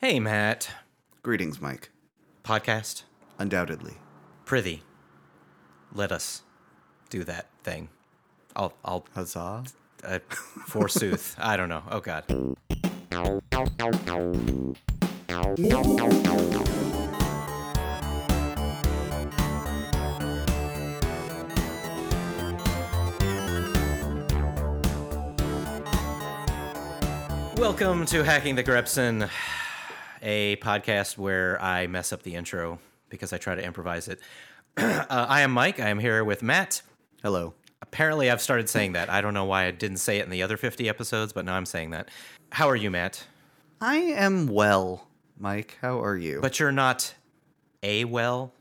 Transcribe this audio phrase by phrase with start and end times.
[0.00, 0.70] Hey, Matt.
[1.22, 1.90] Greetings, Mike.
[2.44, 3.02] Podcast?
[3.38, 3.94] Undoubtedly.
[4.44, 4.82] Prithee.
[5.92, 6.42] Let us
[7.10, 7.88] do that thing.
[8.54, 9.64] I'll, I'll, Huzzah.
[10.04, 10.18] uh,
[10.66, 11.34] forsooth.
[11.40, 11.82] I don't know.
[11.90, 12.24] Oh, God.
[27.56, 29.28] Welcome to Hacking the Grepson,
[30.22, 34.20] a podcast where I mess up the intro because I try to improvise it.
[34.76, 35.80] uh, I am Mike.
[35.80, 36.82] I am here with Matt.
[37.22, 37.54] Hello.
[37.80, 39.08] Apparently, I've started saying that.
[39.08, 41.54] I don't know why I didn't say it in the other 50 episodes, but now
[41.54, 42.08] I'm saying that.
[42.50, 43.24] How are you, Matt?
[43.80, 45.06] I am well,
[45.38, 45.78] Mike.
[45.80, 46.40] How are you?
[46.40, 47.14] But you're not
[47.82, 48.52] a well.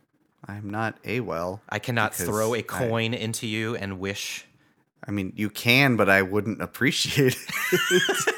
[0.46, 1.62] I'm not a well.
[1.68, 4.46] I cannot throw a coin into you and wish.
[5.06, 7.38] I mean, you can, but I wouldn't appreciate
[7.82, 8.34] it.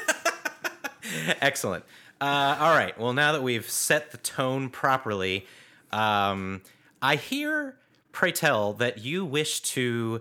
[1.40, 1.84] Excellent.
[2.20, 2.98] Uh, all right.
[2.98, 5.46] Well, now that we've set the tone properly,
[5.90, 6.60] um,
[7.00, 7.76] I hear,
[8.12, 10.20] pray tell, that you wish to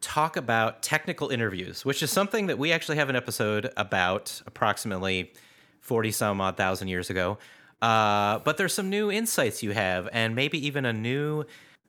[0.00, 5.32] talk about technical interviews, which is something that we actually have an episode about approximately
[5.80, 7.38] 40 some odd thousand years ago.
[7.82, 11.44] Uh, but there's some new insights you have, and maybe even a new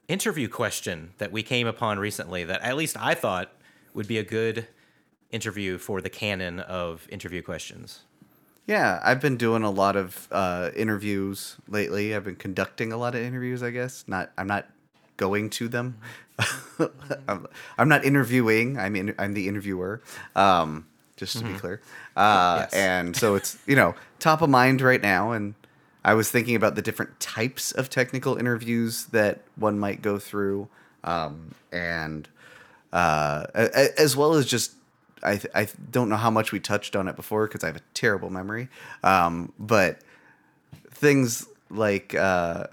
[0.10, 3.52] interview question that we came upon recently that at least I thought
[3.94, 4.68] would be a good
[5.32, 8.02] interview for the canon of interview questions.
[8.68, 12.16] Yeah, I've been doing a lot of uh, interviews lately.
[12.16, 14.04] I've been conducting a lot of interviews, I guess.
[14.08, 14.68] Not, I'm not
[15.18, 15.98] going to them.
[17.28, 18.78] I'm, I'm not interviewing.
[18.78, 20.02] I'm in, I'm the interviewer.
[20.36, 21.82] Um, just to be clear.
[22.16, 22.74] Uh, Yes.
[22.74, 25.54] And so it's you know top of mind right now, and
[26.04, 30.68] I was thinking about the different types of technical interviews that one might go through,
[31.06, 32.28] um, and
[32.92, 34.74] uh, as well as just
[35.24, 37.78] I th- I don't know how much we touched on it before because I have
[37.78, 38.70] a terrible memory,
[39.04, 40.00] um, but
[40.92, 42.68] things like uh,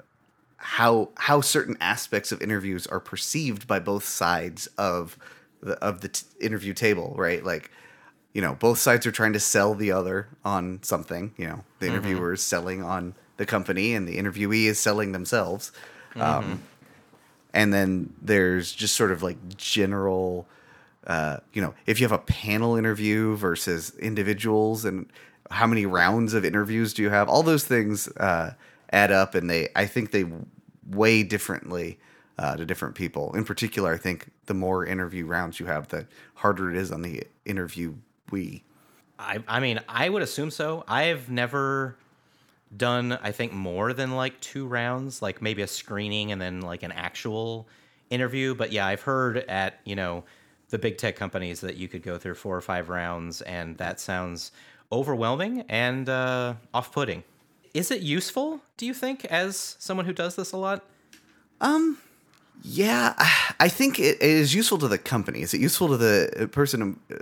[0.56, 5.18] how how certain aspects of interviews are perceived by both sides of
[5.62, 7.44] the of the t- interview table, right?
[7.44, 7.70] Like,
[8.32, 11.32] you know, both sides are trying to sell the other on something.
[11.36, 15.72] You know, the interviewer is selling on the company, and the interviewee is selling themselves.
[16.16, 16.62] Um,
[17.54, 20.46] and then there's just sort of like general
[21.06, 25.06] uh, you know, if you have a panel interview versus individuals and
[25.50, 28.54] how many rounds of interviews do you have, all those things uh,
[28.92, 30.24] add up and they, I think they
[30.88, 31.98] weigh differently
[32.38, 33.34] uh, to different people.
[33.34, 37.02] In particular, I think the more interview rounds you have, the harder it is on
[37.02, 38.62] the interviewee.
[39.18, 40.84] I, I mean, I would assume so.
[40.88, 41.96] I've never
[42.76, 46.82] done, I think, more than like two rounds, like maybe a screening and then like
[46.82, 47.68] an actual
[48.10, 48.54] interview.
[48.54, 50.24] But yeah, I've heard at, you know,
[50.72, 54.00] the big tech companies that you could go through four or five rounds, and that
[54.00, 54.50] sounds
[54.90, 57.22] overwhelming and uh, off putting.
[57.74, 60.84] Is it useful, do you think, as someone who does this a lot?
[61.60, 61.98] Um,
[62.62, 63.14] Yeah,
[63.60, 65.40] I think it it is useful to the company.
[65.42, 67.16] Is it useful to the person uh,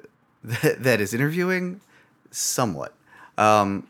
[0.44, 1.80] that, that is interviewing?
[2.30, 2.92] Somewhat.
[3.36, 3.86] Um,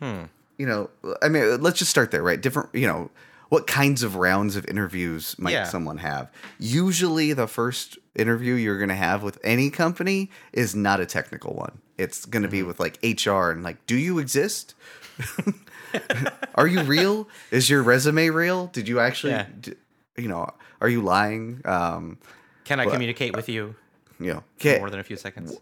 [0.59, 0.91] You know,
[1.22, 2.41] I mean, let's just start there, right?
[2.43, 3.10] Different, you know,
[3.50, 5.65] what kinds of rounds of interviews might Yeah.
[5.65, 6.31] someone have?
[6.59, 11.53] Usually, the first interview you're going to have with any company is not a technical
[11.55, 11.81] one.
[11.99, 14.75] It's going to be with like HR and like, do you exist?
[16.55, 17.28] are you real?
[17.50, 18.69] Is your resume real?
[18.69, 19.47] Did you actually, Yeah.
[19.61, 19.75] d-
[20.17, 20.49] you know,
[20.81, 21.61] are you lying?
[21.65, 22.19] Um,
[22.65, 23.75] Can I Well, communicate with you
[24.21, 25.59] you know, for more than a few seconds?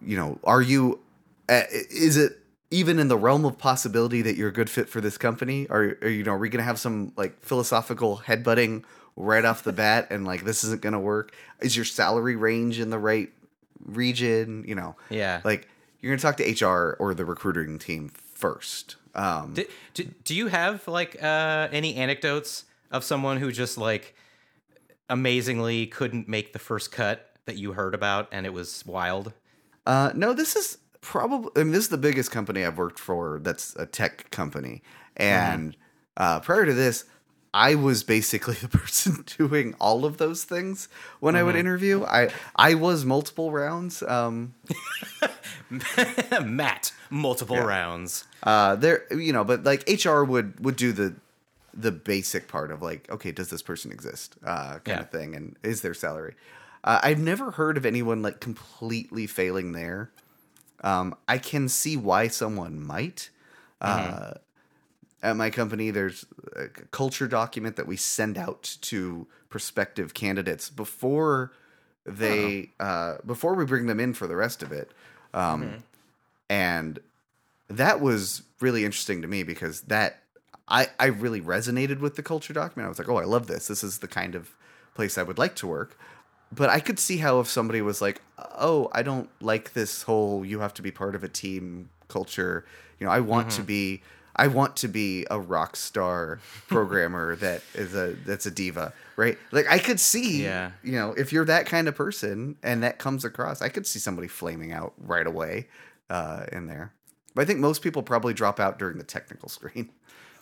[0.00, 1.00] you know, are you?
[1.48, 2.40] Uh, is it
[2.70, 5.66] even in the realm of possibility that you're a good fit for this company?
[5.70, 8.84] Or, or you know, are we gonna have some like philosophical headbutting
[9.16, 11.32] right off the bat, and like this isn't gonna work?
[11.60, 13.30] Is your salary range in the right
[13.84, 14.64] region?
[14.66, 15.40] You know, Yeah.
[15.44, 15.68] like
[16.00, 18.96] you're gonna talk to HR or the recruiting team first.
[19.14, 24.14] Um, Do, do, do you have like uh, any anecdotes of someone who just like
[25.08, 29.32] amazingly couldn't make the first cut that you heard about and it was wild?
[29.86, 30.78] Uh, no, this is
[31.10, 31.50] probably.
[31.56, 33.38] I mean, this is the biggest company I've worked for.
[33.42, 34.82] That's a tech company,
[35.16, 35.76] and
[36.16, 37.04] uh, prior to this,
[37.54, 40.88] I was basically the person doing all of those things
[41.20, 42.04] when I would interview.
[42.04, 44.02] I I was multiple rounds.
[44.02, 44.54] Um,
[46.44, 48.24] Matt, multiple rounds.
[48.42, 51.14] uh, there, you know, but like HR would would do the
[51.78, 55.00] the basic part of like, okay, does this person exist, uh, kind Yeah.
[55.00, 56.34] of thing, and is their salary?
[56.84, 60.10] Uh, I've never heard of anyone like completely failing there.
[60.82, 63.30] Um, I can see why someone might.
[63.80, 64.34] Uh,
[65.22, 71.52] at my company, there's a culture document that we send out to prospective candidates before
[72.04, 74.92] they uh, before we bring them in for the rest of it.
[75.34, 75.82] Um,
[76.48, 77.00] And
[77.68, 80.22] that was really interesting to me because that
[80.68, 82.86] I I really resonated with the culture document.
[82.86, 83.66] I was like, oh, I love this.
[83.66, 84.54] This is the kind of
[84.94, 85.98] place I would like to work.
[86.52, 90.44] But I could see how if somebody was like, oh, I don't like this whole
[90.44, 92.64] you have to be part of a team culture.
[93.00, 93.56] You know, I want Mm-hmm.
[93.56, 94.02] to be
[94.38, 99.38] I want to be a rock star programmer that is a that's a diva, right?
[99.50, 100.72] Like I could see, Yeah.
[100.82, 103.98] you know, if you're that kind of person and that comes across, I could see
[103.98, 105.68] somebody flaming out right away
[106.10, 106.92] uh, in there.
[107.34, 109.90] But I think most people probably drop out during the technical screen.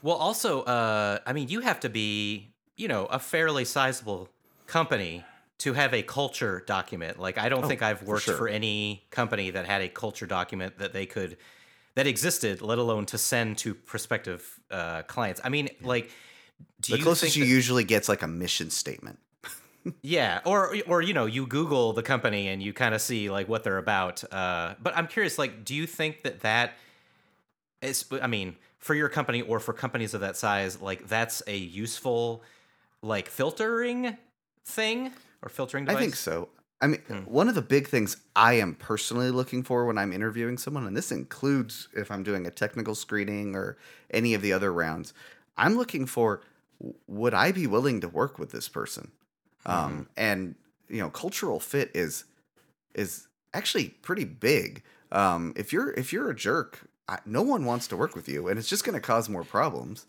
[0.03, 4.29] Well, also, uh, I mean, you have to be, you know, a fairly sizable
[4.67, 5.25] company
[5.59, 7.19] to have a culture document.
[7.19, 8.37] Like, I don't think I've worked sure.
[8.37, 11.37] for any company that had a culture document that they could
[11.95, 15.41] that existed, let alone to send to prospective uh, clients.
[15.45, 16.11] I mean, like,
[16.81, 19.19] do The you closest you that- usually gets like a mission statement.
[20.01, 23.51] Yeah, or or you know, you Google the company and you kind of see like
[23.51, 24.25] what they're about.
[24.33, 26.73] Uh, but I'm curious, like, do you think that that
[27.83, 28.07] is?
[28.23, 32.43] I mean, for your company or for companies of that size, like that's a useful
[33.03, 34.17] like filtering
[34.65, 35.13] thing
[35.45, 35.99] or filtering device?
[35.99, 36.49] I think so.
[36.81, 40.59] I mean, one of the big things I am personally looking for when I'm interviewing
[40.59, 43.77] someone, and this includes if I'm doing a technical screening or
[44.11, 45.15] any of the other rounds,
[45.57, 46.43] I'm looking for
[47.07, 49.13] would I be willing to work with this person?
[49.65, 50.57] Um, and
[50.89, 52.25] you know, cultural fit is
[52.95, 54.83] is actually pretty big.
[55.13, 58.49] Um, if you're if you're a jerk, I, no one wants to work with you,
[58.49, 60.07] and it's just going to cause more problems.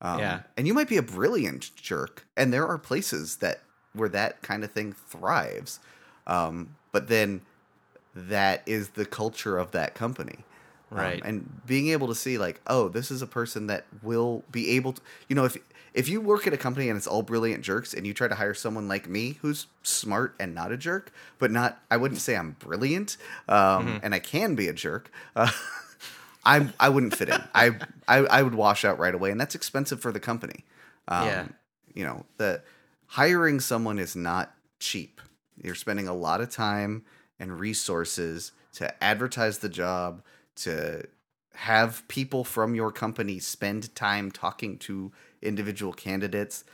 [0.00, 0.42] Um, Yeah.
[0.56, 3.62] and you might be a brilliant jerk, and there are places that
[3.96, 5.80] where that kind of thing thrives.
[6.26, 7.42] Um, but then
[8.14, 10.38] that is the culture of that company.
[10.92, 11.22] Um, Right.
[11.24, 14.92] and being able to see like, oh, this is a person that will be able
[14.94, 15.56] to, you know, if
[15.94, 18.34] if you work at a company and it's all brilliant jerks, and you try to
[18.34, 22.36] hire someone like me who's smart and not a jerk, but not, I wouldn't say
[22.36, 23.16] I'm brilliant,
[23.48, 25.10] um, and I can be a jerk.
[25.34, 25.50] Uh,
[26.44, 27.42] I I wouldn't fit in.
[27.54, 27.70] I,
[28.06, 30.64] I I would wash out right away, and that's expensive for the company.
[31.08, 31.46] Um, Yeah.
[31.94, 32.60] You know, the
[33.06, 35.20] hiring someone is not cheap.
[35.62, 37.04] You're spending a lot of time
[37.38, 40.22] and resources to advertise the job,
[40.56, 41.06] to
[41.54, 45.10] have people from your company spend time talking to
[45.40, 46.64] individual candidates,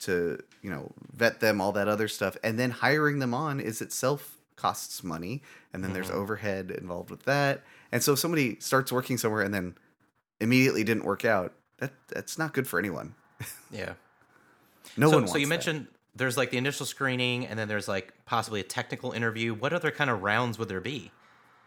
[0.00, 3.80] to you know vet them, all that other stuff, and then hiring them on is
[3.80, 5.42] itself costs money,
[5.72, 6.18] and then there's mm-hmm.
[6.18, 7.62] overhead involved with that.
[7.90, 9.74] And so if somebody starts working somewhere and then
[10.40, 13.14] immediately didn't work out, that that's not good for anyone.
[13.70, 13.94] Yeah.
[14.96, 15.50] No so, one so you that.
[15.50, 19.54] mentioned there's like the initial screening, and then there's like possibly a technical interview.
[19.54, 21.10] What other kind of rounds would there be?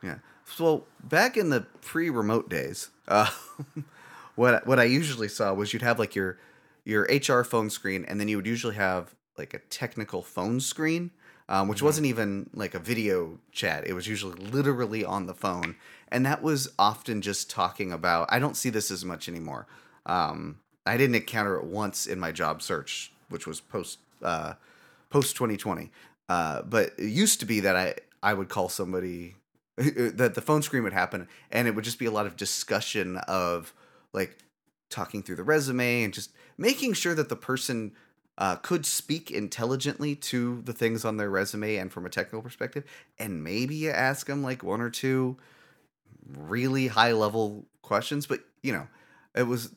[0.04, 0.18] Yeah.
[0.46, 3.30] So back in the pre-remote days, uh,
[4.36, 6.38] what what I usually saw was you'd have like your
[6.84, 11.12] your HR phone screen, and then you would usually have like a technical phone screen,
[11.50, 13.88] um, which wasn't even like a video chat.
[13.88, 15.76] It was usually literally on the phone,
[16.10, 18.28] and that was often just talking about.
[18.32, 19.68] I don't see this as much anymore.
[20.06, 24.54] Um, I didn't encounter it once in my job search, which was post uh,
[25.10, 25.92] post 2020.
[26.28, 29.36] Uh, but it used to be that I I would call somebody
[29.78, 33.18] that the phone screen would happen and it would just be a lot of discussion
[33.28, 33.74] of
[34.14, 34.38] like
[34.90, 37.92] talking through the resume and just making sure that the person
[38.38, 42.84] uh, could speak intelligently to the things on their resume and from a technical perspective
[43.20, 45.38] and maybe you ask them like one or two
[46.38, 48.88] really high level questions but you know
[49.36, 49.74] it was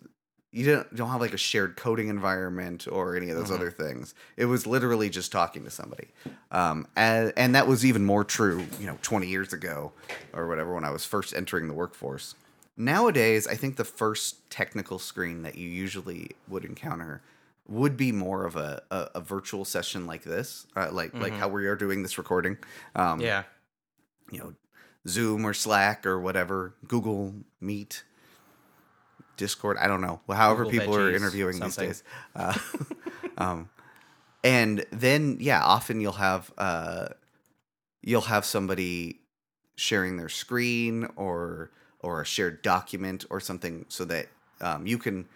[0.50, 4.14] you don't don't have like a shared coding environment or any of those other things.
[4.36, 6.08] It was literally just talking to somebody,
[6.50, 9.92] um, and and that was even more true, you know, twenty years ago
[10.32, 12.34] or whatever when I was first entering the workforce.
[12.76, 17.22] Nowadays, I think the first technical screen that you usually would encounter
[17.66, 21.48] would be more of a, a, a virtual session like this, uh, like like how
[21.48, 22.56] we are doing this recording.
[22.94, 23.42] Um, Yeah.
[24.30, 24.54] you know,
[25.06, 28.04] Zoom or Slack or whatever, Google Meet,
[29.38, 29.78] Discord.
[29.78, 30.20] I don't know.
[30.26, 31.88] Well, however Google people are interviewing something.
[31.88, 32.04] these days.
[32.36, 32.58] Uh,
[33.38, 33.70] um,
[34.44, 37.08] and then yeah, often you'll have uh,
[38.02, 39.20] you'll have somebody
[39.76, 44.26] sharing their screen or or a shared document or something so that
[44.60, 45.26] um, you can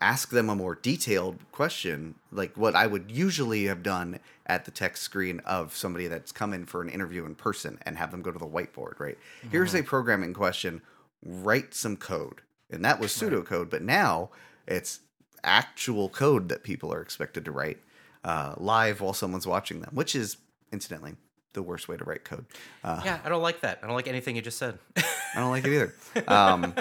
[0.00, 4.70] ask them a more detailed question like what i would usually have done at the
[4.70, 8.20] text screen of somebody that's come in for an interview in person and have them
[8.20, 9.16] go to the whiteboard right
[9.50, 10.82] here's a programming question
[11.24, 12.42] write some code
[12.74, 14.30] and that was pseudocode but now
[14.66, 15.00] it's
[15.42, 17.78] actual code that people are expected to write
[18.24, 20.36] uh, live while someone's watching them which is
[20.72, 21.14] incidentally
[21.52, 22.44] the worst way to write code
[22.82, 23.78] uh, Yeah, I don't like that.
[23.82, 24.78] I don't like anything you just said.
[24.96, 25.94] I don't like it either.
[26.28, 26.74] Um,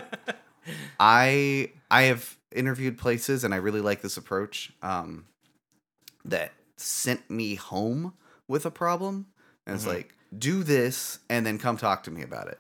[0.99, 4.73] I I have interviewed places, and I really like this approach.
[4.81, 5.25] Um,
[6.25, 8.13] that sent me home
[8.47, 9.27] with a problem,
[9.67, 12.59] and it's like, do this, and then come talk to me about it.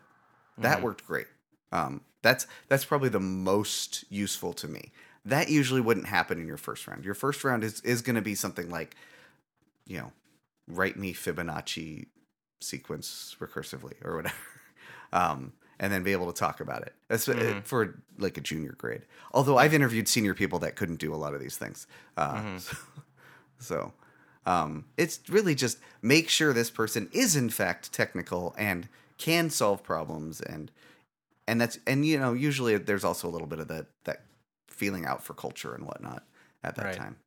[0.59, 1.27] That worked great.
[1.71, 4.91] Um, That's that's probably the most useful to me.
[5.25, 7.05] That usually wouldn't happen in your first round.
[7.05, 8.95] Your first round is is going to be something like,
[9.85, 10.11] you know,
[10.67, 12.07] write me Fibonacci
[12.61, 14.35] sequence recursively or whatever.
[15.11, 17.59] Um, and then be able to talk about it That's, uh, Mm-hmm.
[17.59, 19.03] for like a junior grade.
[19.31, 21.85] Although I've interviewed senior people that couldn't do a lot of these things.
[22.17, 22.57] Uh, Mm-hmm.
[22.57, 22.75] so
[23.59, 23.93] so
[24.47, 28.87] um, it's really just make sure this person is in fact technical and
[29.19, 30.71] can solve problems and
[31.47, 34.23] and that's and you know usually there's also a little bit of that that
[34.67, 36.23] feeling out for culture and whatnot
[36.63, 36.97] at that Right.
[36.97, 37.17] time.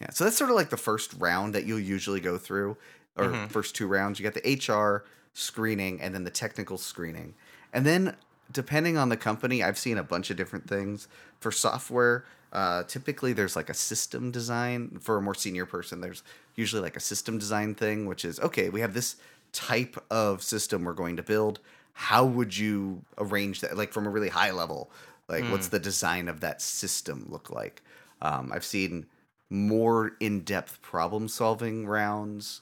[0.00, 2.76] Yeah, so that's sort of like the first round that you'll usually go through,
[3.16, 3.50] or Mhm.
[3.50, 4.18] first two rounds.
[4.18, 5.04] You got the HR
[5.34, 7.34] screening and then the technical screening,
[7.72, 8.16] and then
[8.52, 11.06] depending on the company, I've seen a bunch of different things
[11.40, 12.24] for software.
[12.52, 16.00] Uh, typically, there's like a system design for a more senior person.
[16.00, 16.22] There's
[16.56, 18.68] usually like a system design thing, which is okay.
[18.70, 19.16] We have this
[19.52, 21.60] type of system we're going to build.
[21.92, 23.76] How would you arrange that?
[23.76, 24.90] Like from a really high level,
[25.28, 27.82] like what's the design of that system look like?
[28.22, 29.06] Um, I've seen
[29.48, 32.60] more in-depth problem solving rounds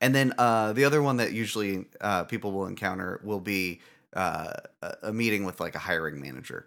[0.00, 3.80] and then uh, the other one that usually uh, people will encounter will be
[4.12, 6.66] uh, a a meeting with like a hiring manager.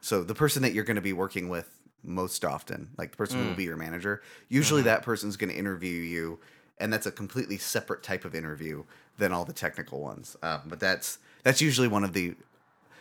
[0.00, 1.70] So the person that you're going to be working with
[2.02, 5.56] most often, like the person who will be your manager, usually that person's going to
[5.56, 6.40] interview you,
[6.78, 8.84] and that's a completely separate type of interview
[9.18, 10.36] than all the technical ones.
[10.42, 12.34] Um, but that's that's usually one of the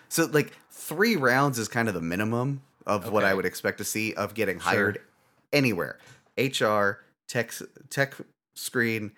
[0.10, 3.84] so like three rounds is kind of the minimum of what I would expect to
[3.84, 5.02] see of getting hired
[5.52, 6.00] anywhere.
[6.38, 7.54] HR, tech,
[7.90, 8.16] tech
[8.56, 9.12] screen,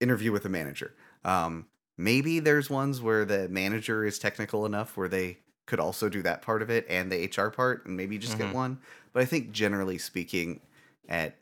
[0.00, 0.94] interview with a manager.
[1.24, 1.66] Um,
[1.96, 6.42] maybe there's ones where the manager is technical enough where they could also do that
[6.42, 8.38] part of it and the HR part, and maybe just Mhm.
[8.38, 8.78] get one.
[9.14, 10.60] But I think generally speaking,
[11.08, 11.36] at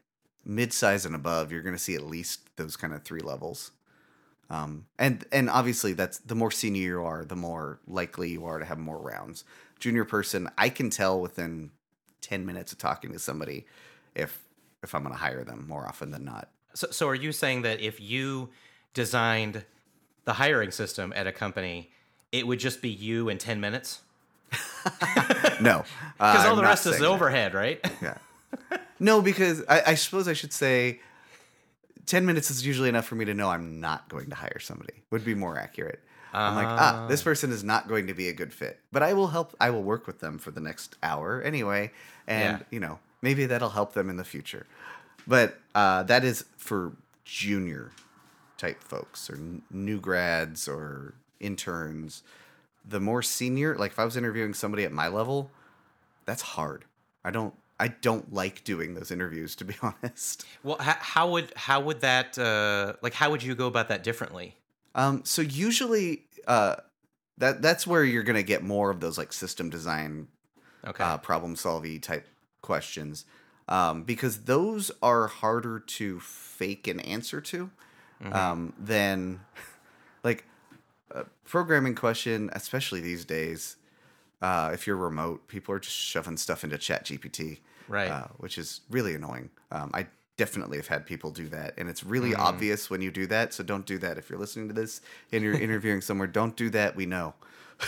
[0.45, 3.73] mid-size and above, you're going to see at least those kind of three levels.
[4.51, 8.59] Um, and and obviously that's the more senior you are, the more likely you are
[8.59, 9.45] to have more rounds.
[9.79, 11.71] Junior person, I can tell within
[12.21, 13.67] ten minutes of talking to somebody
[14.15, 14.39] if
[14.83, 16.51] if I'm going to hire them more often than not.
[16.75, 18.51] So, so are you saying that if you
[18.95, 19.65] designed
[20.25, 21.91] the hiring system at a company,
[22.33, 24.01] it would just be you in 10 minutes?
[25.61, 25.85] No,
[26.19, 27.09] Because uh, all the rest is saying that.
[27.09, 27.81] overhead, right?
[28.03, 28.17] Yeah.
[28.99, 31.01] No, because I, I suppose I should say
[32.07, 34.95] ten minutes is usually enough for me to know I'm not going to hire somebody.
[35.11, 36.01] Would be more accurate.
[36.35, 39.13] I'm like, ah, this person is not going to be a good fit, but I
[39.13, 39.55] will help.
[39.61, 41.91] I will work with them for the next hour anyway,
[42.27, 42.65] and Yeah.
[42.71, 44.67] you know maybe that'll help them in the future.
[45.27, 46.93] But uh, that is for
[47.25, 47.93] junior
[48.57, 52.23] type folks or n- new grads or interns.
[52.89, 55.51] The more senior, like if I was interviewing somebody at my level,
[56.25, 56.85] that's hard.
[57.25, 60.47] I don't I don't like doing those interviews to be honest.
[60.63, 64.05] Well, how, how would how would that uh, like how would you go about that
[64.05, 64.55] differently?
[64.95, 66.77] Um, so usually, uh,
[67.39, 70.29] that that's where you're gonna get more of those like system design,
[70.87, 71.03] Okay.
[71.03, 72.29] uh, problem solving type
[72.61, 73.25] questions,
[73.69, 77.71] um, because those are harder to fake an answer to,
[78.31, 79.41] um, than
[80.23, 80.45] like
[81.11, 83.77] a programming question, especially these days.
[84.41, 87.59] Uh, if you're remote, people are just shoving stuff into Chat GPT,
[87.89, 88.11] Right.
[88.11, 89.51] Uh, which is really annoying.
[89.71, 92.39] Um, I definitely have had people do that, and it's really Mm.
[92.39, 93.53] obvious when you do that.
[93.53, 94.19] So don't do that.
[94.19, 96.97] If you're listening to this and you're interviewing somewhere, don't do that.
[96.97, 97.35] We know.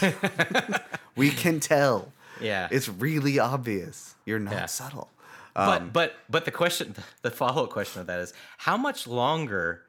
[1.17, 2.13] we can tell.
[2.41, 2.69] yeah.
[2.71, 4.15] It's really obvious.
[4.25, 4.67] You're not Yeah.
[4.67, 5.11] subtle.
[5.55, 9.07] but Um, but but the question, the follow up question of that is, how much
[9.07, 9.83] longer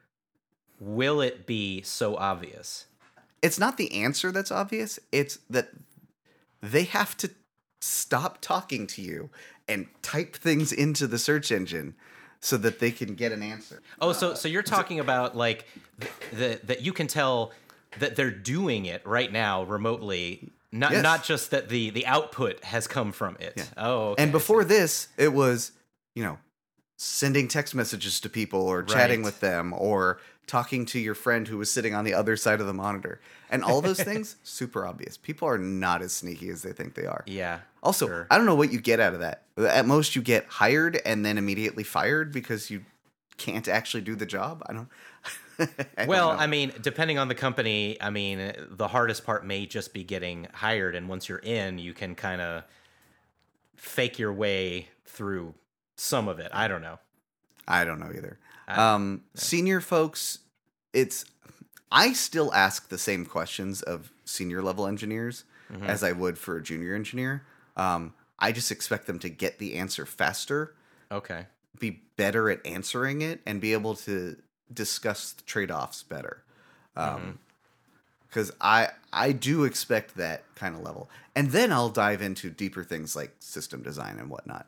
[0.79, 2.85] will it be so obvious?
[3.41, 5.00] it's not the answer that's obvious.
[5.12, 5.69] It's that
[6.62, 7.29] they have to
[7.79, 9.29] stop talking to you
[9.67, 11.95] and type things into the search engine
[12.39, 13.81] so that they can get an answer.
[14.00, 15.65] Oh, so so you're talking about like
[16.00, 17.51] th- the that you can tell
[18.00, 21.03] that they're doing it right now remotely, not Yes.
[21.03, 23.53] not just that the the output has come from it.
[23.55, 23.63] Yeah.
[23.77, 25.72] Oh, okay, and before this, it was,
[26.13, 26.38] you know,
[26.98, 29.25] sending text messages to people or chatting Right.
[29.25, 32.67] with them or talking to your friend who was sitting on the other side of
[32.67, 33.19] the monitor.
[33.49, 35.17] And all those things, super obvious.
[35.17, 37.23] People are not as sneaky as they think they are.
[37.27, 37.59] yeah.
[37.83, 38.27] Also, sure.
[38.31, 39.43] I don't know what you get out of that.
[39.57, 42.83] At most, you get hired and then immediately fired because you
[43.37, 44.63] can't actually do the job.
[44.67, 44.89] I don't.
[45.59, 46.31] I don't well.
[46.31, 50.47] I mean, depending on the company, I mean, the hardest part may just be getting
[50.51, 52.63] hired, and once you're in, you can kind of
[53.75, 55.53] fake your way through
[55.95, 56.49] some of it.
[56.53, 56.97] I don't know.
[57.67, 58.38] I don't know either.
[58.67, 60.39] Um, Senior folks,
[60.93, 61.25] it's.
[61.91, 65.43] I still ask the same questions of senior level engineers
[65.74, 65.86] Mm-hmm.
[65.86, 67.41] as I would for a junior engineer.
[67.75, 70.75] Um, I just expect them to get the answer faster,
[71.12, 71.48] Okay.
[71.79, 74.36] be better at answering it, and be able to
[74.72, 76.43] discuss the trade offs better.
[76.95, 77.31] Mm-hmm.
[78.27, 82.84] because I I do expect that kind of level, and then I'll dive into deeper
[82.84, 84.67] things like system design and whatnot.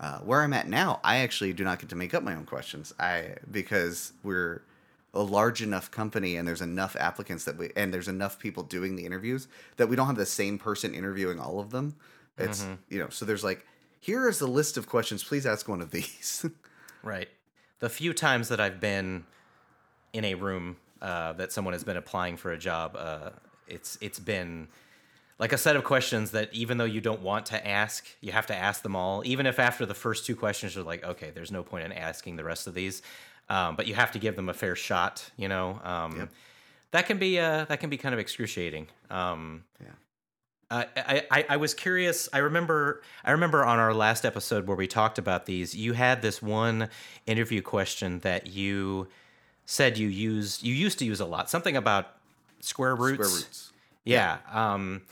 [0.00, 2.46] Uh, where I'm at now, I actually do not get to make up my own
[2.46, 2.94] questions.
[2.98, 4.62] I because we're
[5.12, 8.96] a large enough company and there's enough applicants that we and there's enough people doing
[8.96, 11.96] the interviews that we don't have the same person interviewing all of them.
[12.38, 13.66] It's you know so there's like
[14.00, 15.22] here is the list of questions.
[15.22, 16.46] Please ask one of these.
[17.02, 17.28] Right.
[17.78, 19.24] The few times that I've been
[20.12, 23.30] in a room uh, that someone has been applying for a job, uh,
[23.66, 24.68] it's it's been
[25.40, 28.46] like a set of questions that even though you don't want to ask, you have
[28.46, 29.22] to ask them all.
[29.24, 32.36] Even if after the first two questions you're like, okay, there's no point in asking
[32.36, 33.00] the rest of these,
[33.48, 35.28] um, but you have to give them a fair shot.
[35.36, 36.28] You know, um,
[36.92, 38.86] that can be uh, that can be kind of excruciating.
[39.08, 39.88] Um, Yeah.
[40.70, 42.28] uh, I, I I was curious.
[42.34, 45.74] I remember I remember on our last episode where we talked about these.
[45.74, 46.90] You had this one
[47.26, 49.08] interview question that you
[49.64, 50.62] said you used.
[50.62, 51.48] You used to use a lot.
[51.48, 52.08] Something about
[52.60, 53.14] square roots.
[53.26, 53.72] Square roots.
[54.04, 54.38] Yeah.
[54.52, 55.02] Um,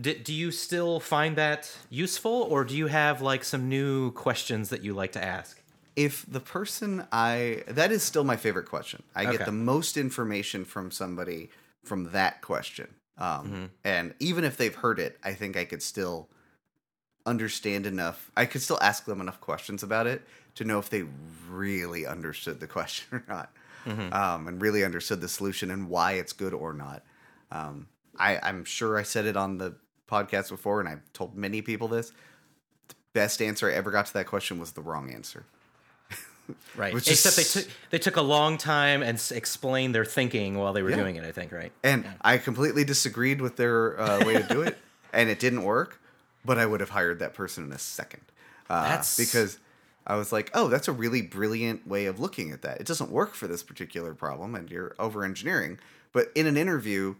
[0.00, 4.68] do, do you still find that useful, or do you have like some new questions
[4.70, 5.62] that you like to ask?
[5.96, 9.02] if the person I that is still my favorite question.
[9.16, 9.38] I Okay.
[9.38, 11.50] get the most information from somebody
[11.84, 12.86] from that question.
[13.16, 13.64] Um, Mm-hmm.
[13.84, 16.28] And even if they've heard it, I think I could still
[17.26, 18.30] understand enough.
[18.36, 20.22] I could still ask them enough questions about it
[20.54, 21.04] to know if they
[21.50, 23.52] really understood the question or not,
[23.84, 24.12] Mm-hmm.
[24.12, 27.02] um, and really understood the solution and why it's good or not.
[27.50, 29.74] Um, I, I'm sure I said it on the
[30.10, 32.10] podcast before, and I've told many people this.
[32.88, 35.44] The best answer I ever got to that question was the wrong answer.
[36.76, 36.94] Right.
[36.94, 40.80] Except they took they took a long time and s- explained their thinking while they
[40.82, 40.96] were Yeah.
[40.96, 41.24] doing it.
[41.24, 41.52] I think.
[41.52, 41.72] Right.
[41.84, 44.78] And I completely disagreed with their uh, way to do it,
[45.12, 46.00] and it didn't work.
[46.46, 48.22] But I would have hired that person in a second.
[48.70, 49.58] Uh, That's- because
[50.06, 52.80] I was like, oh, that's a really brilliant way of looking at that.
[52.80, 55.78] It doesn't work for this particular problem, and you're over engineering.
[56.12, 57.16] But in an interview,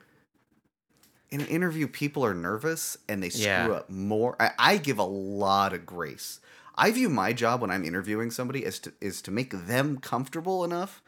[1.30, 3.68] in an interview, people are nervous and they screw Yeah.
[3.70, 4.36] up more.
[4.40, 6.40] I, I give a lot of grace.
[6.74, 10.64] I view my job when I'm interviewing somebody as to, is to make them comfortable
[10.64, 11.02] enough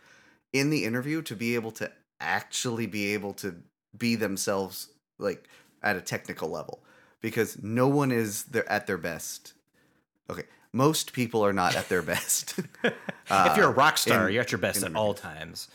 [0.52, 1.90] in the interview to be able to
[2.20, 3.56] actually be able to
[3.96, 5.48] be themselves like
[5.82, 6.82] at a technical level
[7.20, 9.52] because no one is there at their best.
[10.28, 12.58] Okay, most people are not at their best.
[12.84, 15.68] if you're a rock star, Uh, in- you're at your best at all times.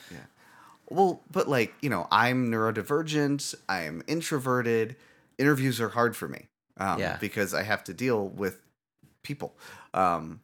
[0.89, 4.95] Well, but like, you know, I'm neurodivergent, I'm introverted.
[5.37, 6.47] Interviews are hard for me.
[6.77, 7.17] Um, Yeah.
[7.19, 8.59] because I have to deal with
[9.23, 9.55] people.
[9.93, 10.41] Um,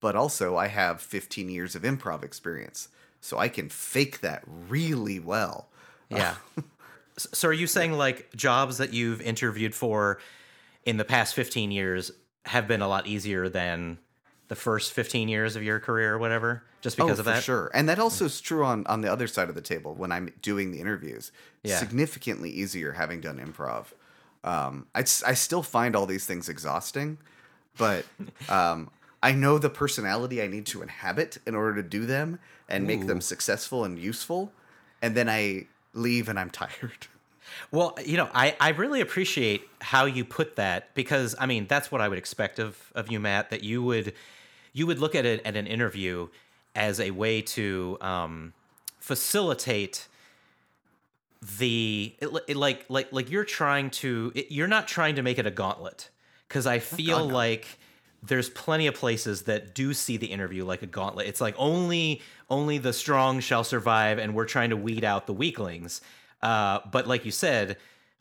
[0.00, 2.88] but also I have 15 years of improv experience.
[3.20, 5.68] So I can fake that really well.
[6.08, 6.36] Yeah.
[7.16, 10.18] So are you saying like jobs that you've interviewed for
[10.84, 12.10] in the past 15 years
[12.44, 13.98] have been a lot easier than
[14.48, 17.42] the first 15 years of your career or whatever just because oh, of for that?
[17.42, 17.70] sure.
[17.72, 20.32] And that also is true on on the other side of the table when I'm
[20.42, 21.32] doing the interviews.
[21.62, 21.78] Yeah.
[21.78, 23.86] Significantly easier having done improv.
[24.44, 27.16] Um, I, I still find all these things exhausting,
[27.78, 28.04] but
[28.50, 28.90] um,
[29.22, 33.06] I know the personality I need to inhabit in order to do them and make
[33.06, 34.52] them successful and useful.
[35.00, 37.06] And then I leave and I'm tired.
[37.70, 41.90] Well, you know, I, I really appreciate how you put that because I mean that's
[41.90, 43.50] what I would expect of of you, Matt.
[43.50, 44.12] That you would
[44.74, 46.28] you would look at it at an interview
[46.74, 48.52] as a way to um,
[48.98, 50.08] facilitate
[51.58, 55.38] the it, it, like like like you're trying to it, you're not trying to make
[55.38, 56.10] it a gauntlet
[56.48, 57.78] because I feel like
[58.22, 61.26] there's plenty of places that do see the interview like a gauntlet.
[61.26, 65.32] It's like only only the strong shall survive, and we're trying to weed out the
[65.32, 66.00] weaklings.
[66.42, 67.76] Uh, but like you said,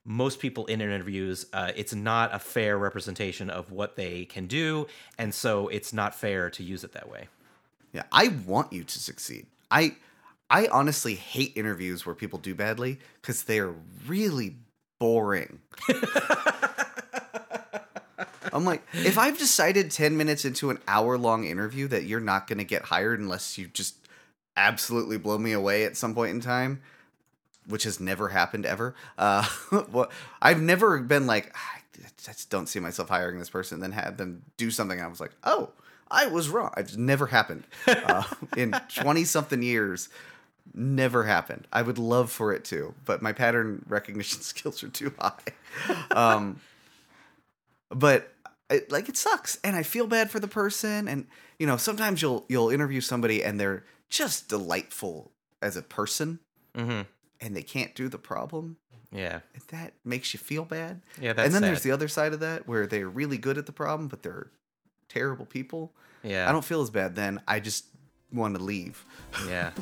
[0.05, 4.87] most people in interviews, uh, it's not a fair representation of what they can do,
[5.17, 7.27] and so it's not fair to use it that way.
[7.93, 9.45] Yeah, I want you to succeed.
[9.71, 9.95] I
[10.49, 13.73] I honestly hate interviews where people do badly because they're
[14.05, 14.57] really
[14.99, 15.59] boring.
[18.53, 22.45] I'm like, if I've decided 10 minutes into an hour long interview that you're not
[22.45, 23.95] going to get hired unless you just
[24.55, 26.81] absolutely blow me away at some point in time,
[27.67, 28.95] which has never happened ever.
[29.17, 29.47] Uh,
[29.91, 30.09] well,
[30.41, 31.79] I've never been like, "Ah, I
[32.23, 34.97] just don't see myself hiring this person, then had them do something.
[34.97, 35.71] And I was like, oh,
[36.09, 36.71] I was wrong.
[36.77, 38.23] It's never happened uh,
[38.55, 40.09] in 20 something years.
[40.73, 41.67] Never happened.
[41.73, 45.33] I would love for it to, but my pattern recognition skills are too high.
[46.11, 46.61] Um,
[47.89, 48.33] but
[48.69, 51.07] it, like it sucks, and I feel bad for the person.
[51.07, 51.27] And
[51.59, 56.39] you know, sometimes you'll you'll interview somebody and they're just delightful as a person,
[56.75, 57.01] Mm-hmm
[57.43, 58.77] and they can't do the problem.
[59.11, 59.41] Yeah.
[59.67, 61.01] That makes you feel bad.
[61.21, 61.69] Yeah, that's And then sad.
[61.69, 64.47] there's the other side of that where they're really good at the problem, but they're
[65.09, 65.93] terrible people.
[66.23, 66.49] Yeah.
[66.49, 67.41] I don't feel as bad then.
[67.47, 67.85] I just
[68.31, 69.05] want to leave.
[69.47, 69.71] Yeah.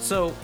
[0.00, 0.34] so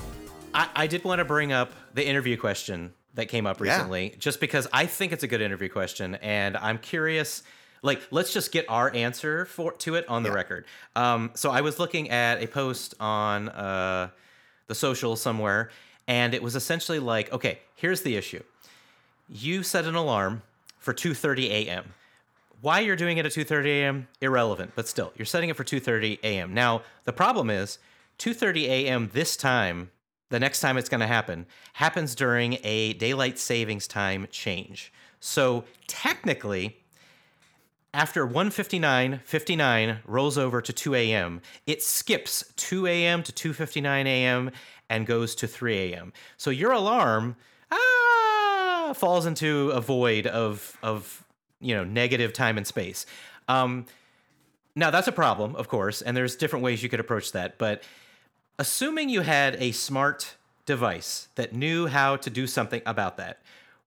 [0.59, 3.65] I, I did want to bring up the interview question that came up Yeah.
[3.77, 7.43] recently, just because I think it's a good interview question, and I'm curious.
[7.81, 10.35] Like, let's just get our answer for to it on the Yeah.
[10.35, 10.67] record.
[10.97, 14.11] Um, so I was looking at a post on uh,
[14.67, 15.71] the social somewhere,
[16.09, 18.43] and it was essentially like, okay, here's the issue.
[19.29, 20.43] You set an alarm
[20.81, 21.95] for 2:30 a.m.
[22.61, 24.09] Why you're doing it at 2:30 a.m.
[24.21, 26.53] irrelevant, but still, you're setting it for 2:30 a.m.
[26.55, 27.79] Now, the problem is
[28.19, 29.11] 2:30 a.m.
[29.13, 29.91] this time,
[30.31, 34.93] the next time it's going to happen, happens during a daylight savings time change.
[35.21, 36.77] So, technically,
[37.95, 44.51] after 159 59 rolls over to 2 a.m it skips 2 a.m to 2.59 a.m
[44.91, 47.35] and goes to 3 a.m so your alarm
[47.71, 51.25] ah, falls into a void of of
[51.61, 53.07] you know negative time and space
[53.49, 53.87] um,
[54.77, 57.83] now that's a problem of course and there's different ways you could approach that but
[58.59, 63.41] assuming you had a smart device that knew how to do something about that,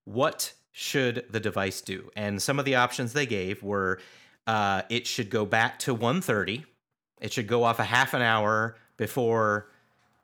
[0.06, 2.10] what should the device do?
[2.16, 4.00] And some of the options they gave were
[4.48, 6.66] uh, it should go back to 1.30.
[7.20, 9.70] It should go off a half an hour before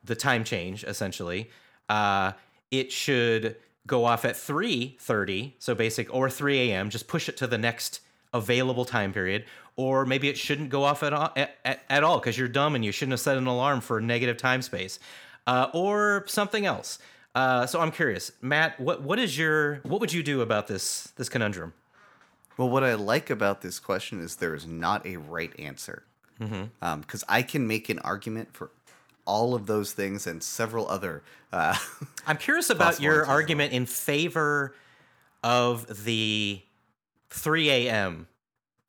[0.03, 1.49] the time change, essentially.
[1.89, 2.31] Uh,
[2.71, 6.89] it should go off at 3.30, so basic, or 3 a.m.
[6.89, 8.01] Just push it to the next
[8.37, 9.45] available time period.
[9.75, 12.83] Or maybe it shouldn't go off at all, at, at, all because you're dumb and
[12.83, 14.99] you shouldn't have set an alarm for a negative time space.
[15.45, 16.99] Uh, or something else.
[17.35, 18.79] Uh, so I'm curious, Matt.
[18.79, 21.73] What what is your what would you do about this this conundrum?
[22.57, 26.03] Well, what I like about this question is there is not a right answer.
[26.39, 28.71] Because I can make an argument for
[29.25, 31.21] all of those things and several other.
[31.51, 31.75] Uh,
[32.27, 33.35] I'm curious about your answers as well.
[33.35, 34.75] argument in favor
[35.43, 36.61] of the
[37.29, 38.27] 3 a.m.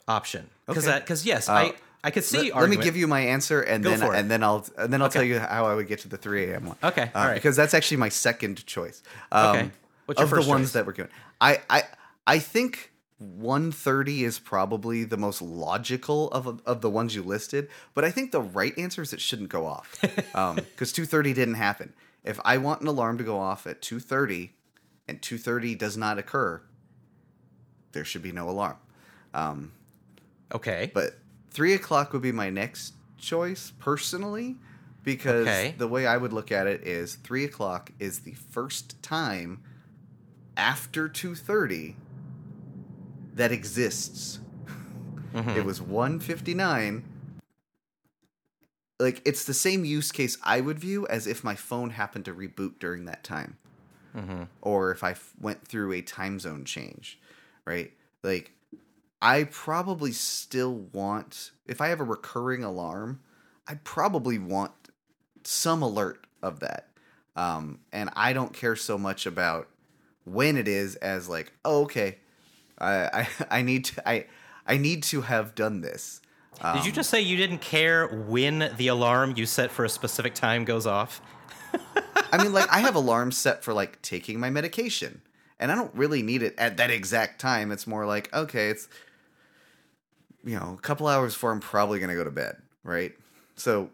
[0.06, 0.50] option.
[0.66, 1.00] Because Okay.
[1.00, 1.74] because yes, Uh, I
[2.04, 2.52] I could see.
[2.52, 4.18] let, let me give you my answer, and Go then it.
[4.18, 5.14] and then I'll and then I'll Okay.
[5.20, 6.66] tell you how I would get to the 3 a.m.
[6.66, 6.76] one.
[6.82, 7.34] Okay, Uh, all right.
[7.34, 9.02] because that's actually my second choice.
[9.32, 9.70] Um, Okay.
[10.06, 10.72] What's of the ones choice?
[10.72, 11.82] that we're given, I I
[12.26, 18.04] I think 130 is probably the most logical of of the ones you listed, but
[18.04, 21.92] I think the right answer is it shouldn't go off because 230 didn't happen.
[22.24, 24.54] If I want an alarm to go off at 230
[25.08, 26.62] and 230 does not occur,
[27.98, 28.76] there should be no alarm.
[29.34, 29.72] Um,
[30.54, 30.92] Okay.
[30.94, 31.18] but
[31.50, 34.54] three o'clock would be my next choice personally,
[35.02, 35.74] because Okay.
[35.76, 39.60] the way I would look at it is three o'clock is the first time
[40.56, 41.96] after two thirty
[43.34, 44.38] that exists.
[45.34, 45.56] Mhm.
[45.56, 47.02] It was one fifty nine.
[49.00, 52.32] Like it's the same use case I would view as if my phone happened to
[52.34, 53.56] reboot during that time
[54.16, 54.46] Mhm.
[54.62, 57.18] or if I f- went through a time zone change,
[57.68, 57.92] right?
[58.22, 58.52] Like,
[59.20, 63.20] I probably still want, if I have a recurring alarm,
[63.66, 64.72] I probably want
[65.44, 66.88] some alert of that.
[67.36, 69.68] Um, and I don't care so much about
[70.24, 72.18] when it is as like, oh, okay,
[72.78, 73.28] I, I,
[73.58, 74.26] I need to, I,
[74.66, 76.20] I need to have done this.
[76.74, 80.34] Did you just say you didn't care when the alarm you set for a specific
[80.34, 81.20] time goes off?
[82.32, 85.22] I mean, like I have alarms set for like taking my medication,
[85.60, 87.70] and I don't really need it at that exact time.
[87.72, 88.88] It's more like okay, it's
[90.44, 93.12] you know a couple hours before I'm probably gonna go to bed, right?
[93.56, 93.90] So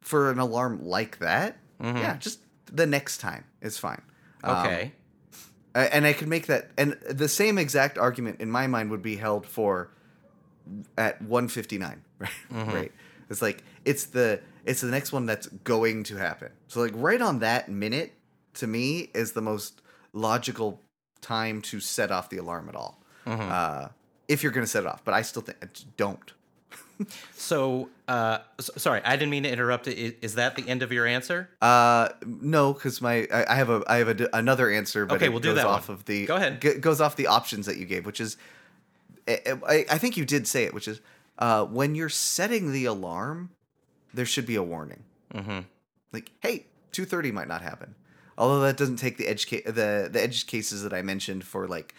[0.00, 4.02] for an alarm like that, yeah, just the next time is fine.
[4.44, 4.92] Um, Okay.
[5.74, 9.02] a- and I could make that, and the same exact argument in my mind would
[9.02, 9.90] be held for
[10.96, 12.30] at 159, right?
[12.72, 12.92] Right.
[13.30, 16.50] It's like it's the it's the next one that's going to happen.
[16.68, 18.12] So like right on that minute,
[18.54, 19.80] to me, is the most
[20.12, 20.80] logical
[21.22, 23.00] time to set off the alarm at all.
[23.26, 23.88] Uh,
[24.28, 25.58] if you're gonna set it off, but I still think
[25.96, 26.32] don't.
[27.34, 29.88] So, uh, s- sorry, I didn't mean to interrupt.
[29.88, 31.48] Is, is that the end of your answer?
[31.60, 35.26] Uh, no, because my I, I have a I have a another answer, but Okay,
[35.26, 35.96] it we'll do goes that off one.
[35.96, 36.60] of the Go ahead.
[36.62, 38.36] g- goes off the options that you gave, which is
[39.26, 41.00] I, I, I think you did say it, which is
[41.40, 43.50] uh, when you're setting the alarm,
[44.14, 45.02] there should be a warning,
[45.34, 45.60] Mm-hmm.
[46.12, 47.96] like hey, two thirty might not happen.
[48.38, 51.68] Although that doesn't take the edge ca- the the edge cases that I mentioned for
[51.68, 51.94] like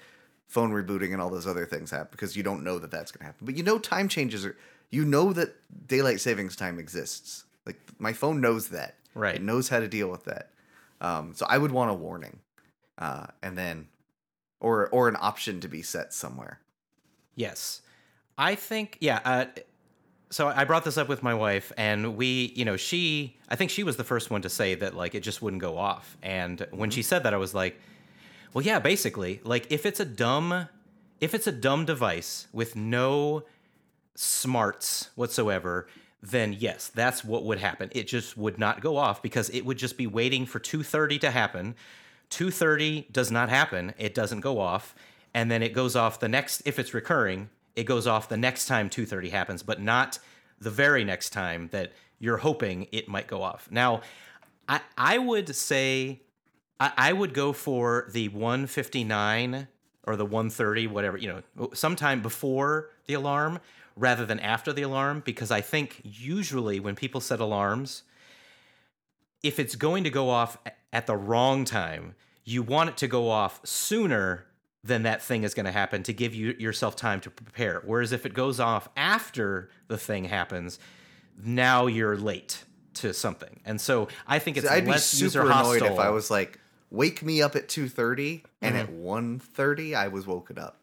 [0.47, 3.21] phone rebooting and all those other things happen because you don't know that that's going
[3.21, 3.45] to happen.
[3.45, 4.55] But you know time changes are
[4.89, 5.55] you know that
[5.87, 7.45] daylight savings time exists.
[7.65, 8.95] Like my phone knows that.
[9.15, 9.35] Right.
[9.35, 10.49] It knows how to deal with that.
[11.01, 12.39] Um, so I would want a warning,
[12.97, 13.87] uh, and then,
[14.59, 16.59] or or an option to be set somewhere.
[17.35, 17.81] Yes.
[18.37, 19.19] I think, yeah.
[19.23, 19.45] Uh,
[20.33, 23.69] so I brought this up with my wife, and we, you know, she, I think
[23.69, 26.17] she was the first one to say that, like, it just wouldn't go off.
[26.23, 27.07] And when she mm-hmm.
[27.07, 27.79] said that, I was like,
[28.51, 30.69] well, yeah, basically, like, if it's a dumb,
[31.21, 33.43] if it's a dumb device with no
[34.15, 35.87] smarts whatsoever,
[36.23, 37.91] then yes, that's what would happen.
[37.93, 41.31] It just would not go off because it would just be waiting for 2:30 to
[41.31, 41.75] happen.
[42.31, 43.93] 2:30 does not happen.
[43.99, 44.95] It doesn't go off,
[45.33, 48.65] and then it goes off the next if it's recurring, it goes off the next
[48.65, 50.19] time 2:30 happens, but not
[50.59, 53.67] the very next time that you're hoping it might go off.
[53.71, 54.01] Now,
[54.67, 56.21] I I would say
[56.79, 59.67] I, I would go for the 159
[60.05, 63.59] or the 130, whatever, you know, sometime before the alarm
[63.95, 68.03] rather than after the alarm, because I think usually when people set alarms,
[69.43, 70.57] if it's going to go off
[70.91, 74.45] at the wrong time, you want it to go off sooner
[74.83, 77.81] than that thing is going to happen to give you yourself time to prepare.
[77.85, 80.77] Whereas if it goes off after the thing happens,
[81.43, 82.63] now you're late
[82.95, 83.61] to something.
[83.65, 85.93] And so I think it's I'd be super user annoyed hostile.
[85.93, 86.59] if I was like,
[86.91, 88.81] wake me up at 2.30 and Mm-hmm.
[88.81, 90.79] at 1.30 I was woken up.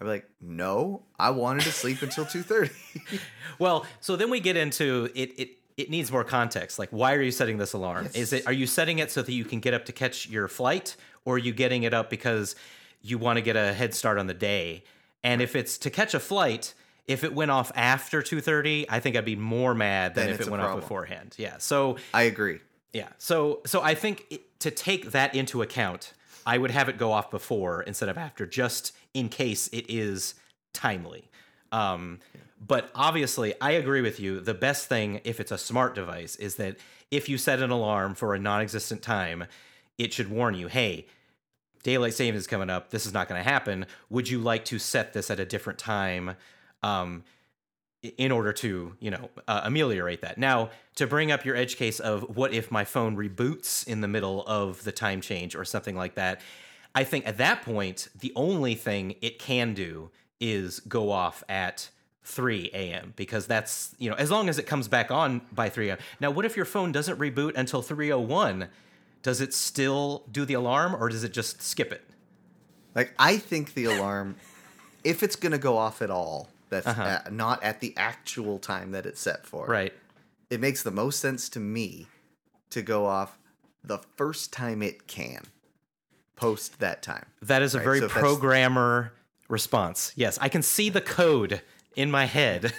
[0.00, 3.20] I'd be like, no, I wanted to sleep until 2.30.
[3.60, 5.32] Well, so then we get into it.
[5.38, 6.76] It it needs more context.
[6.78, 8.08] Like, why are you setting this alarm?
[8.14, 10.48] Is it are you setting it so that you can get up to catch your
[10.48, 12.56] flight, or are you getting it up because
[13.04, 14.82] you want to get a head start on the day?
[15.22, 16.74] And if it's to catch a flight,
[17.06, 20.34] if it went off after two thirty, I think I'd be more mad than Then
[20.34, 21.34] if it went off beforehand.
[21.38, 21.58] Yeah.
[21.58, 22.58] So I agree.
[22.92, 23.08] yeah.
[23.18, 26.14] So so I think it, to take that into account,
[26.46, 30.34] I would have it go off before instead of after, just in case it is
[30.72, 31.30] timely.
[31.72, 32.20] Um,
[32.66, 34.40] But obviously, I agree with you.
[34.40, 36.76] The best thing, if it's a smart device, is that
[37.10, 39.44] if you set an alarm for a non-existent time,
[39.98, 41.06] it should warn you, "Hey,
[41.84, 42.90] daylight savings is coming up.
[42.90, 43.86] This is not going to happen.
[44.10, 46.34] Would you like to set this at a different time?"
[46.82, 47.22] Um,
[48.18, 52.00] in order to you know uh, ameliorate that now to bring up your edge case
[52.00, 55.96] of what if my phone reboots in the middle of the time change or something
[55.96, 56.40] like that
[56.94, 61.88] i think at that point the only thing it can do is go off at
[62.24, 65.88] 3 a.m because that's you know as long as it comes back on by 3
[65.88, 68.68] a.m now what if your phone doesn't reboot until 301
[69.24, 72.04] does it still do the alarm or does it just skip it
[72.94, 74.36] Like I think the alarm,
[75.04, 77.02] if it's gonna go off at all, that's Uh-huh.
[77.02, 79.66] at- not at the actual time that it's set for.
[79.66, 79.92] right
[80.50, 82.06] It makes the most sense to me
[82.70, 83.38] to go off
[83.82, 85.42] the first time it can,
[86.36, 87.26] post that time.
[87.42, 89.12] That is a Right, very so programmer
[89.48, 90.12] response.
[90.16, 91.60] Yes, I can see the code
[91.96, 92.72] in my head.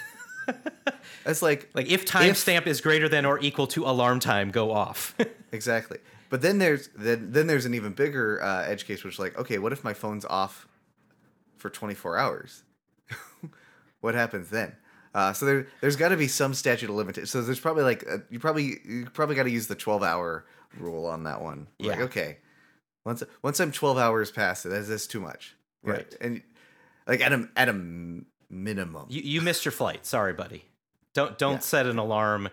[1.24, 5.14] It's like like if timestamp is greater than or equal to alarm time, go off.
[5.52, 5.98] exactly.
[6.36, 9.38] But then there's then then there's an even bigger uh, edge case, which is like,
[9.38, 10.68] okay, what if my phone's off
[11.56, 12.62] for 24 hours?
[14.02, 14.76] what happens then?
[15.14, 17.30] Uh, so there, there's got to be some statute of limitations.
[17.30, 20.44] So there's probably like uh, you probably you probably got to use the 12 hour
[20.78, 21.68] rule on that one.
[21.80, 22.04] Like Yeah.
[22.04, 22.36] okay,
[23.06, 25.56] once once I'm 12 hours past it, that's, that's too much.
[25.84, 26.14] Know, Right.
[26.20, 26.42] And
[27.08, 27.72] like at a at a
[28.50, 29.06] minimum.
[29.08, 30.04] you, you missed your flight.
[30.04, 30.66] Sorry, buddy.
[31.14, 31.58] Don't don't Yeah.
[31.60, 32.50] set an alarm.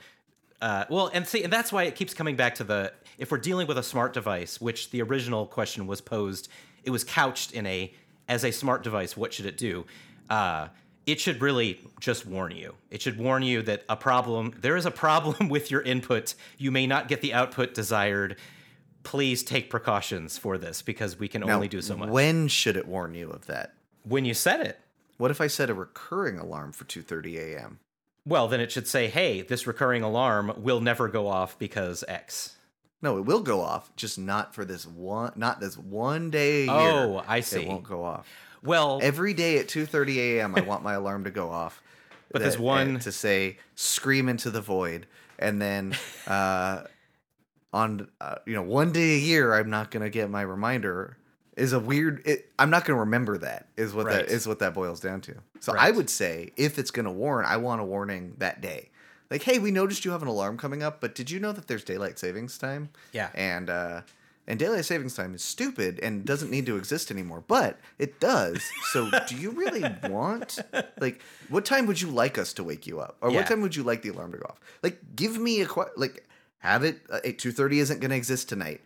[0.63, 3.37] Uh, well, and see, and that's why it keeps coming back to the if we're
[3.37, 6.47] dealing with a smart device, which the original question was posed,
[6.83, 7.93] it was couched in a
[8.29, 9.85] as a smart device, what should it do?
[10.29, 10.69] Uh,
[11.05, 12.75] it should really just warn you.
[12.89, 16.33] It should warn you that a problem there is a problem with your input.
[16.57, 18.37] You may not get the output desired.
[19.03, 22.07] Please take precautions for this because we can Now, only do so much.
[22.07, 23.73] When should it warn you of that?
[24.03, 24.79] when you set it,
[25.17, 27.79] What if I set a recurring alarm for 2:30 a.m.?
[28.25, 32.55] Well, then it should say, hey, this recurring alarm will never go off because X.
[33.01, 36.65] No, it will go off, just not for this one, not this one day a
[36.65, 36.71] year.
[37.03, 37.63] Oh, I see.
[37.63, 38.27] It won't go off.
[38.63, 40.55] Well, Every day at 2:30 a.m.
[40.55, 41.81] I want my alarm to go off.
[42.31, 45.05] But there's that- one- uh, to say "scream into the void,"
[45.37, 46.83] and then uh,
[47.73, 51.17] on uh, you know one day a year I'm not gonna get my reminder.
[51.55, 52.21] Is a weird.
[52.25, 53.67] It, I'm not gonna remember that.
[53.77, 54.25] Is what Right.
[54.25, 55.35] that is what that boils down to.
[55.59, 58.89] So I would say if it's gonna warn, I want a warning that day.
[59.29, 61.67] Like, hey, we noticed you have an alarm coming up, but did you know that
[61.67, 62.89] there's daylight savings time?
[63.11, 63.29] Yeah.
[63.35, 64.01] And uh,
[64.47, 68.61] and daylight savings time is stupid and doesn't need to exist anymore, but it does.
[68.91, 70.59] So, do you really want
[70.99, 73.37] like what time would you like us to wake you up, or Yeah.
[73.37, 74.59] what time would you like the alarm to go off?
[74.81, 76.25] Like, give me a like
[76.59, 78.81] have it uh, two thirty isn't going to exist tonight.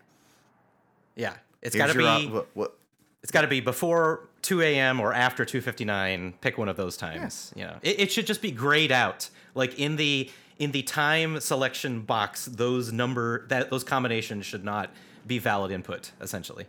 [1.16, 2.78] yeah, it's got to be op- what, what
[3.24, 5.00] it's got to be before 2 a.m.
[5.00, 6.34] or after 2:59.
[6.42, 7.54] Pick one of those times.
[7.56, 11.40] You know, it, it should just be grayed out, like in the in the time
[11.40, 12.46] selection box.
[12.46, 14.92] Those number that those combinations should not
[15.26, 16.12] be valid input.
[16.22, 16.68] Essentially,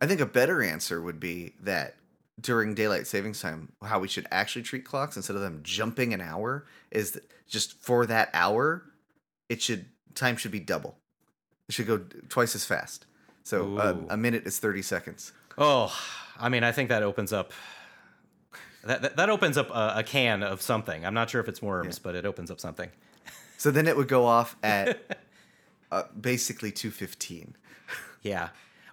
[0.00, 1.94] I think a better answer would be that
[2.40, 6.20] during daylight savings time, how we should actually treat clocks instead of them jumping an
[6.20, 8.82] hour is that just for that hour,
[9.48, 10.96] it should time should be double.
[11.68, 13.06] It should go twice as fast.
[13.50, 15.32] So uh, a minute is thirty seconds.
[15.58, 15.92] Oh,
[16.38, 17.52] I mean, I think that opens up.
[18.84, 21.04] That, that, that opens up a, a can of something.
[21.04, 22.90] I'm not sure if it's worms, but it opens up something.
[23.58, 25.20] So then it would go off at
[25.90, 27.56] uh, basically two fifteen.
[28.22, 28.50] Yeah.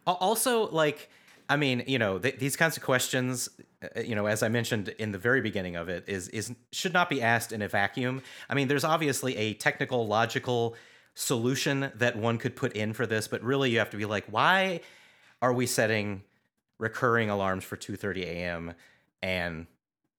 [0.08, 1.12] Also, like,
[1.50, 3.50] I mean, you know, th- these kinds of questions,
[3.84, 6.94] uh, you know, as I mentioned in the very beginning of it, is is should
[6.94, 8.24] not be asked in a vacuum.
[8.50, 10.76] I mean, there's obviously a technical, logical
[11.18, 14.26] solution that one could put in for this, but really, you have to be like,
[14.30, 14.82] why
[15.42, 16.22] are we setting
[16.78, 18.74] recurring alarms for 2:30 a.m.
[19.24, 19.66] and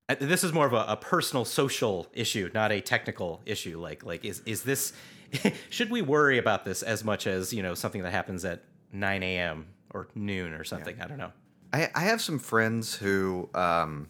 [0.08, 3.78] uh, this is more of a, a personal social issue not a technical issue.
[3.78, 4.92] Like like is is this
[5.70, 9.22] should we worry about this as much as you know something that happens at 9
[9.22, 11.00] a.m or noon or something?
[11.00, 11.32] I don't know.
[11.72, 14.08] I, I have some friends who um,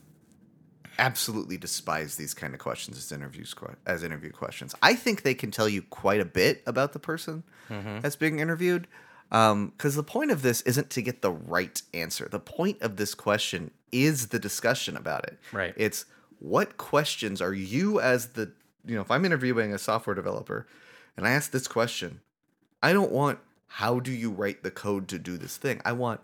[0.99, 3.55] absolutely despise these kind of questions as interviews
[3.87, 4.75] as interview questions.
[4.83, 8.01] I think they can tell you quite a bit about the person mm-hmm.
[8.01, 8.87] that's being interviewed.
[9.31, 12.29] Um, because the point of this isn't to get the right answer.
[12.31, 15.39] The point of this question is the discussion about it.
[15.53, 15.75] Right.
[15.77, 16.07] It's
[16.39, 18.53] what questions are you as the
[18.87, 20.67] you know if I'm interviewing a software developer
[21.17, 22.21] and I ask this question,
[22.83, 25.83] I don't want how do you write the code to do this thing.
[25.85, 26.21] I want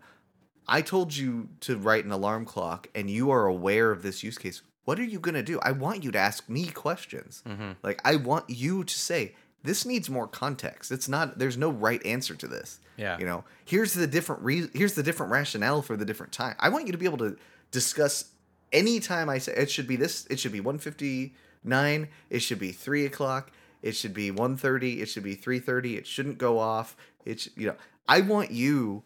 [0.67, 4.39] I told you to write an alarm clock and you are aware of this use
[4.39, 4.63] case.
[4.85, 5.59] What are you going to do?
[5.63, 7.43] I want you to ask me questions.
[7.47, 7.73] Mm-hmm.
[7.83, 10.93] Like, I want you to say, this needs more context.
[10.93, 12.81] It's not, there's no right answer to this.
[12.97, 13.19] Yeah.
[13.19, 16.55] You know, here's the different, re- here's the different rationale for the different time.
[16.61, 17.37] I want you to be able to
[17.71, 18.27] discuss
[18.73, 22.73] any time I say it should be this, it should be 159, it should be
[22.73, 26.97] 3 o'clock, it should be 1.30, it should be 3.30, it shouldn't go off.
[27.25, 29.03] It's, you know, I want you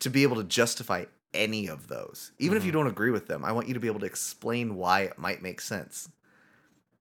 [0.00, 2.32] to be able to justify any of those.
[2.38, 4.76] Even if you don't agree with them, I want you to be able to explain
[4.76, 6.08] why it might make sense.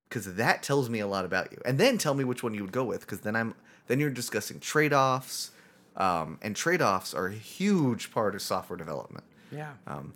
[0.10, 1.60] Cuz that tells me a lot about you.
[1.66, 3.56] And then tell me which one you would go with cuz then I'm
[3.88, 5.52] then you're discussing trade-offs.
[5.96, 9.26] Um, and trade-offs are a huge part of software development.
[9.52, 10.14] yeah Um,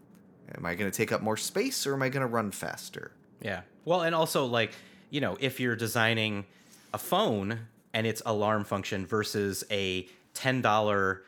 [0.56, 3.12] am I going to take up more space or am I going to run faster?
[3.42, 3.62] Yeah.
[3.84, 4.72] Well, and also like,
[5.10, 6.46] you know, if you're designing
[6.94, 11.20] a phone and its alarm function versus a $10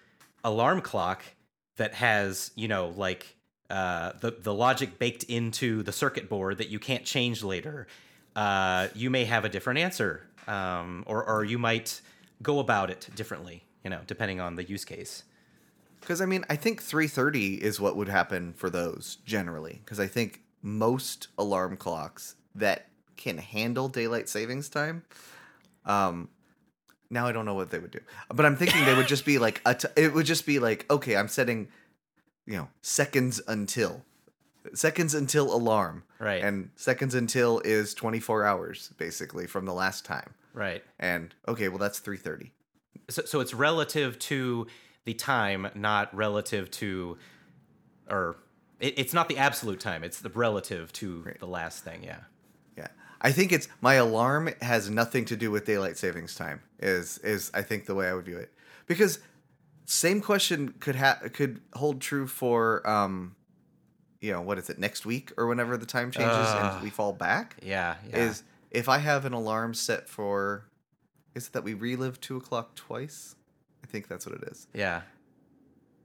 [0.43, 1.23] alarm clock
[1.77, 3.35] that has, you know, like
[3.69, 7.88] uh, the the logic baked into the circuit board that you can't change later,
[8.35, 12.01] uh, you may have a different answer, um, or or you might
[12.41, 15.23] go about it differently, you know, depending on the use case.
[15.99, 19.81] Because I mean, I think 3:30 is what would happen for those generally.
[19.83, 25.03] Because I think most alarm clocks that can handle daylight savings time,
[25.85, 26.29] um,
[27.09, 27.99] now I don't know what they would do,
[28.33, 30.85] but I'm thinking they would just be like a t- it would just be like
[30.89, 31.67] okay, I'm setting,
[32.45, 34.03] you know, seconds until,
[34.73, 36.43] seconds until alarm, Right.
[36.43, 40.83] and seconds until is 24 hours basically from the last time, Right.
[40.99, 42.51] and okay, well that's 3:30.
[43.09, 44.67] so, so it's relative to
[45.05, 47.17] the time, not relative to,
[48.09, 48.37] or
[48.79, 50.03] it, it's not the absolute time.
[50.03, 52.03] It's the relative to the last thing.
[52.03, 52.21] Yeah.
[52.75, 52.87] Yeah.
[53.21, 56.62] I think it's my alarm has nothing to do with daylight savings time.
[56.80, 58.51] Is is I think the way I would view it.
[58.88, 59.19] Because
[59.86, 63.36] same question could ha- could hold true for um
[64.21, 66.73] you know, what is it, next week or whenever the time changes Ugh.
[66.75, 67.58] and we fall back?
[67.62, 67.95] Yeah.
[68.10, 68.17] Yeah.
[68.30, 70.65] Is if I have an alarm set for
[71.36, 73.36] is it that we relive two o'clock twice?
[73.84, 74.67] I think that's what it is.
[74.73, 75.01] yeah.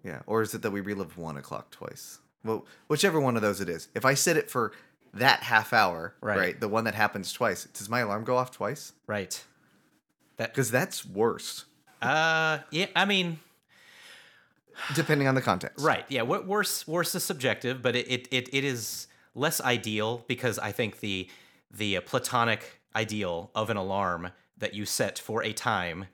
[0.05, 0.21] Yeah.
[0.27, 2.21] Or is it that we relive one o'clock twice?
[2.43, 3.89] Well, whichever one of those it is.
[3.95, 4.73] If I set it for
[5.15, 6.39] that half hour, Right.
[6.39, 8.93] right, the one that happens twice, does my alarm go off twice?
[9.07, 9.43] Right.
[10.37, 10.53] That.
[10.53, 11.65] Because that's worse,
[12.01, 12.59] Uh.
[12.71, 12.87] Yeah.
[12.97, 13.41] I mean.
[14.95, 15.85] depending on the context.
[15.85, 16.05] Right.
[16.09, 16.23] Yeah.
[16.23, 16.87] What worse?
[16.89, 21.29] Worse is subjective, but it, it it it is less ideal because I think the
[21.71, 26.07] the uh, platonic ideal of an alarm that you set for a time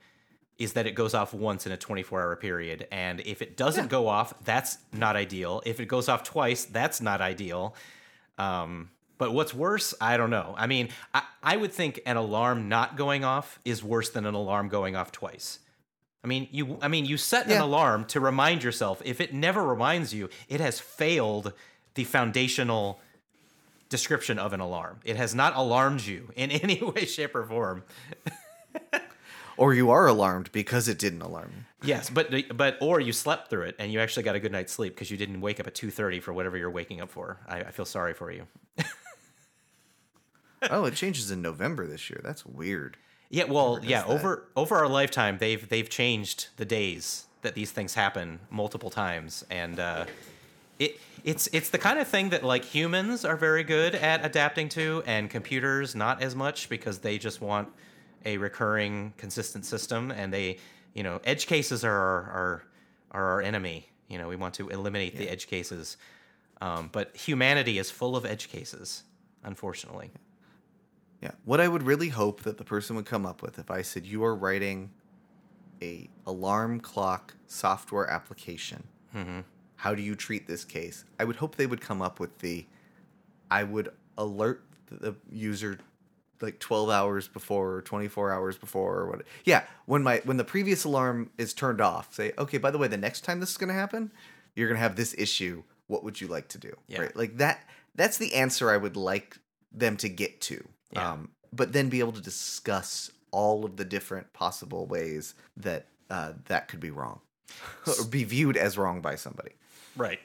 [0.59, 3.87] is that it goes off once in a 24 hour period and if it doesn't
[3.87, 7.75] go off that's not ideal if it goes off twice that's not ideal
[8.37, 12.69] um, but what's worse i don't know i mean I, I would think an alarm
[12.69, 15.59] not going off is worse than an alarm going off twice
[16.23, 16.77] I mean, you.
[16.81, 19.01] I mean, you set an alarm to remind yourself.
[19.05, 21.53] If it never reminds you, it has failed
[21.93, 22.99] the foundational
[23.89, 24.99] description of an alarm.
[25.05, 27.83] It has not alarmed you in any way, shape, or form.
[29.57, 31.51] Or you are alarmed because it didn't alarm
[31.81, 31.89] you.
[31.89, 34.71] Yes, but but or you slept through it and you actually got a good night's
[34.71, 37.37] sleep because you didn't wake up at two thirty for whatever you're waking up for.
[37.47, 38.47] I, I feel sorry for you.
[40.69, 42.21] oh, it changes in November this year.
[42.23, 42.97] That's weird.
[43.29, 44.01] Yeah, well, yeah.
[44.01, 44.09] that.
[44.09, 49.45] Over over our lifetime, they've they've changed the days that these things happen multiple times,
[49.49, 50.05] and uh,
[50.79, 54.69] it it's it's the kind of thing that like humans are very good at adapting
[54.69, 57.69] to, and computers not as much because they just want
[58.25, 60.57] a recurring, consistent system, and they
[60.93, 62.63] you know edge cases are our, are
[63.11, 63.89] are our enemy.
[64.09, 65.97] You know, we want to eliminate the edge cases,
[66.61, 69.03] um, but humanity is full of edge cases,
[69.43, 70.11] unfortunately.
[71.21, 71.31] Yeah.
[71.45, 74.05] what I would really hope that the person would come up with if I said
[74.05, 74.91] you are writing
[75.81, 78.83] a alarm clock software application.
[79.15, 79.43] Mhm.
[79.77, 81.05] How do you treat this case?
[81.19, 82.65] I would hope they would come up with the
[83.49, 85.79] I would alert the user
[86.41, 90.43] like 12 hours before or 24 hours before or what yeah when my when the
[90.43, 93.57] previous alarm is turned off say okay by the way the next time this is
[93.57, 94.11] going to happen
[94.55, 97.01] you're going to have this issue what would you like to do Yeah.
[97.01, 99.37] right like that that's the answer i would like
[99.71, 101.11] them to get to Yeah.
[101.13, 106.33] um, but then be able to discuss all of the different possible ways that uh,
[106.45, 107.19] that could be wrong
[107.85, 109.51] or be viewed as wrong by somebody
[109.95, 110.19] Right.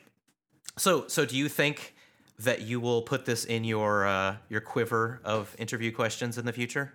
[0.76, 1.94] So, so do you think
[2.39, 6.53] that you will put this in your uh, your quiver of interview questions in the
[6.53, 6.93] future?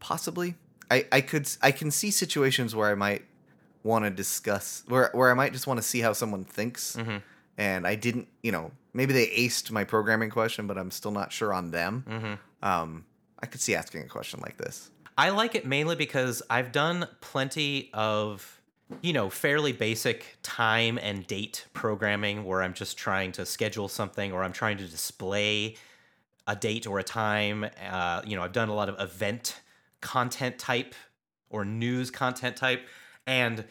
[0.00, 0.56] possibly
[0.90, 3.24] i i could i can see situations where i might
[3.84, 7.22] want to discuss where where i might just want to see how someone thinks Mhm.
[7.56, 11.32] and i didn't you know maybe they aced my programming question but i'm still not
[11.32, 12.68] sure on them Mm-hmm.
[12.68, 13.04] um
[13.38, 17.06] i could see asking a question like this I like it mainly because I've done
[17.20, 18.61] plenty of,
[19.00, 24.32] you know, fairly basic time and date programming where I'm just trying to schedule something
[24.32, 25.76] or I'm trying to display
[26.46, 27.66] a date or a time.
[27.90, 29.60] Uh, you know, I've done a lot of event
[30.00, 30.94] content type
[31.50, 32.86] or news content type.
[33.26, 33.64] And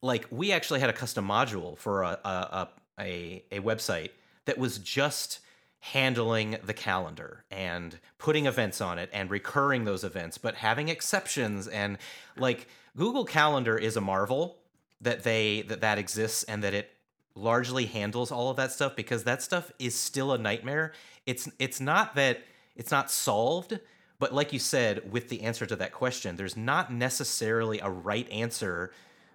[0.00, 2.68] like we actually had a custom module for a, a, a,
[3.00, 4.10] a, a website
[4.46, 5.40] that was just
[5.80, 11.66] handling the calendar and putting events on it and recurring those events, but having exceptions
[11.66, 11.98] and
[12.36, 14.58] like Google Calendar is a marvel
[15.00, 16.90] that they that that exists and that it
[17.34, 20.92] largely handles all of that stuff because that stuff is still a nightmare.
[21.26, 22.42] It's it's not that
[22.76, 23.78] it's not solved,
[24.18, 28.30] but like you said with the answer to that question, there's not necessarily a right
[28.30, 28.92] answer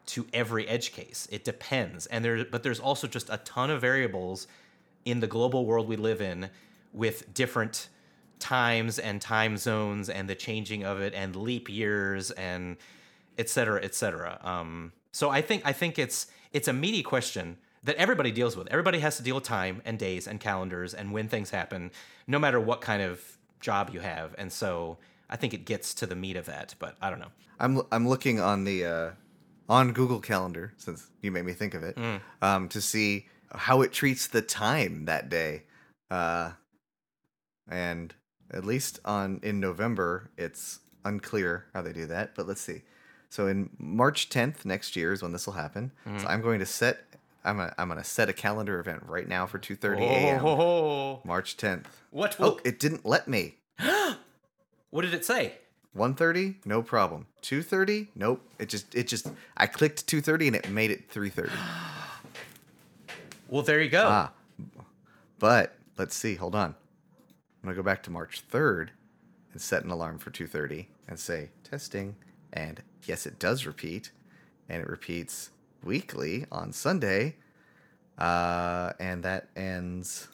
[0.08, 1.28] to every edge case.
[1.32, 2.05] It depends.
[2.05, 4.47] And there but there's also just a ton of variables
[5.03, 6.49] in the global world we live in
[6.93, 7.89] with different
[8.39, 12.78] times and time zones and the changing of it and leap years and
[13.38, 14.40] et cetera, et cetera.
[14.44, 18.68] Um, so I think I think it's it's a meaty question that everybody deals with.
[18.70, 21.92] Everybody has to deal with time and days and calendars and when things happen,
[22.28, 23.22] no matter what kind of
[23.60, 24.36] job you have.
[24.38, 24.98] And so
[25.30, 27.32] I think it gets to the meat of that, but I don't know.
[27.60, 29.10] i'm i'm looking on the uh
[29.70, 31.98] on google calendar since you made me think of it
[32.42, 35.64] um to see how it treats the time that day
[36.12, 36.52] uh
[37.70, 38.14] and
[38.52, 42.34] at least on in November, it's unclear how they do that.
[42.36, 42.84] But let's see.
[43.30, 45.91] So in March 10th next year is when this will happen.
[46.17, 47.03] So I'm going to set.
[47.43, 50.45] I'm a, I'm going to set a calendar event right now for 2:30 a.m.
[50.45, 51.86] Oh, March 10th.
[52.11, 52.36] what?
[52.39, 53.55] Oh, it didn't let me.
[54.89, 55.53] what did it say?
[55.95, 57.25] 1:30, no problem.
[57.41, 58.41] 2:30, nope.
[58.59, 61.49] It just it just I clicked 2:30 and it made it 3:30.
[63.49, 64.03] Well, there you go.
[64.05, 64.32] Ah,
[65.39, 66.36] but let's see.
[66.36, 66.71] Hold on.
[66.71, 68.89] I'm gonna go back to March 3rd
[69.53, 72.17] and set an alarm for 2:30 and say testing.
[72.51, 74.12] And yes, it does repeat,
[74.70, 75.51] and it repeats
[75.84, 77.36] weekly on Sunday.
[78.18, 80.28] Uh, and that ends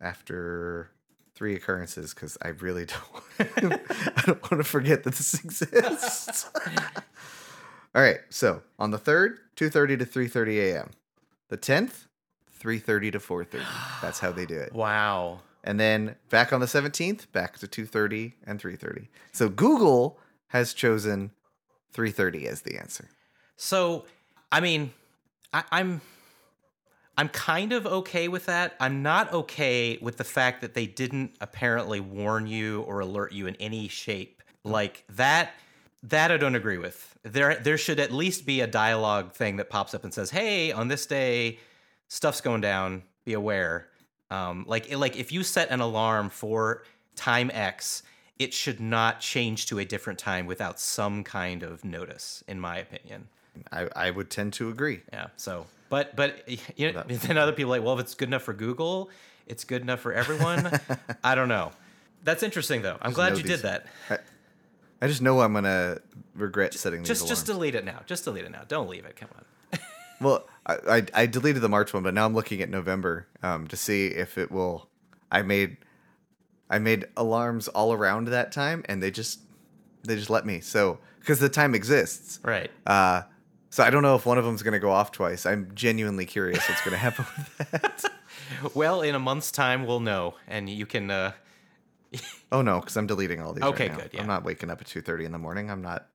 [0.00, 0.90] after
[1.34, 2.86] three occurrences because I really
[3.38, 3.80] don't.
[4.00, 6.50] I don't want to forget that this exists.
[7.94, 8.20] All right.
[8.30, 10.90] So on the third, 2:30 to 3:30 a.m.
[11.48, 12.06] The 10th,
[12.60, 13.62] 3:30 to 4:30.
[14.02, 14.72] That's how they do it.
[14.72, 15.40] Wow.
[15.64, 19.08] And then back on the 17th, back to 2:30 and 3:30.
[19.32, 21.32] So Google has chosen
[21.94, 23.08] 3:30 is the answer.
[23.56, 24.04] So,
[24.52, 24.92] I mean,
[25.52, 26.00] I, I'm
[27.18, 28.76] I'm kind of okay with that.
[28.78, 33.46] I'm not okay with the fact that they didn't apparently warn you or alert you
[33.46, 34.42] in any shape.
[34.64, 35.52] Like that
[36.02, 37.16] that I don't agree with.
[37.22, 40.72] There there should at least be a dialogue thing that pops up and says, "Hey,
[40.72, 41.58] on this day,
[42.08, 43.02] stuff's going down.
[43.24, 43.88] Be aware."
[44.30, 46.84] Um, like like if you set an alarm for
[47.14, 48.02] time X,
[48.38, 52.76] it should not change to a different time without some kind of notice, in my
[52.78, 53.28] opinion.
[53.72, 55.00] I, I would tend to agree.
[55.12, 55.28] Yeah.
[55.36, 58.42] So, but but you know, then other people are like, well, if it's good enough
[58.42, 59.10] for Google,
[59.46, 60.78] it's good enough for everyone.
[61.24, 61.72] I don't know.
[62.24, 62.98] That's interesting though.
[63.00, 64.22] I'm glad you these- did that.
[65.00, 65.98] I just know I'm gonna
[66.34, 68.00] regret setting these Just just delete it now.
[68.06, 68.62] Just delete it now.
[68.66, 69.14] Don't leave it.
[69.16, 69.44] Come on.
[70.18, 73.66] Well, I, I I deleted the March one, but now I'm looking at November um,
[73.68, 74.88] to see if it will.
[75.30, 75.76] I made
[76.70, 79.40] I made alarms all around that time, and they just
[80.04, 80.60] they just let me.
[80.60, 82.70] So because the time exists, Right.
[82.86, 83.22] uh,
[83.70, 85.46] so I don't know if one of them's gonna go off twice.
[85.46, 88.04] I'm genuinely curious what's gonna happen with that.
[88.74, 91.10] Well, in a month's time, we'll know, and you can.
[91.10, 91.32] Uh,
[92.52, 93.64] Oh no, because I'm deleting all these.
[93.64, 94.02] Okay, right now.
[94.04, 94.20] good, yeah.
[94.20, 95.70] I'm not waking up at 2:30 in the morning.
[95.70, 96.06] I'm not.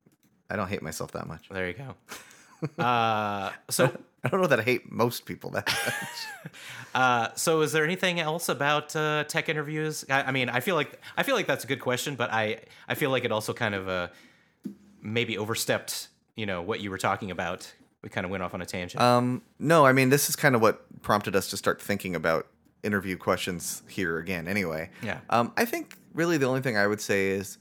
[0.49, 1.49] I don't hate myself that much.
[1.49, 1.95] there you go.
[2.78, 3.91] Uh, so,
[4.24, 6.52] I don't know that I hate most people that much.
[6.96, 10.06] uh, so is there anything else about uh, tech interviews?
[10.10, 12.60] I, I mean, I feel like I feel like that's a good question, but I
[12.88, 14.08] I feel like it also kind of uh,
[15.02, 16.10] maybe overstepped.
[16.36, 17.74] You know what you were talking about.
[18.04, 19.02] We kind of went off on a tangent.
[19.02, 22.48] Um, no, I mean this is kind of what prompted us to start thinking about
[22.84, 24.48] interview questions here again.
[24.48, 25.20] Anyway, Yeah.
[25.30, 27.58] Um, I think really the only thing I would say is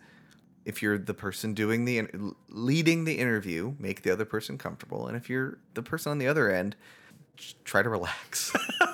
[0.64, 2.08] if you're the person doing the
[2.48, 6.26] leading the interview, make the other person comfortable, and if you're the person on the
[6.26, 6.76] other end,
[7.64, 8.52] try to relax.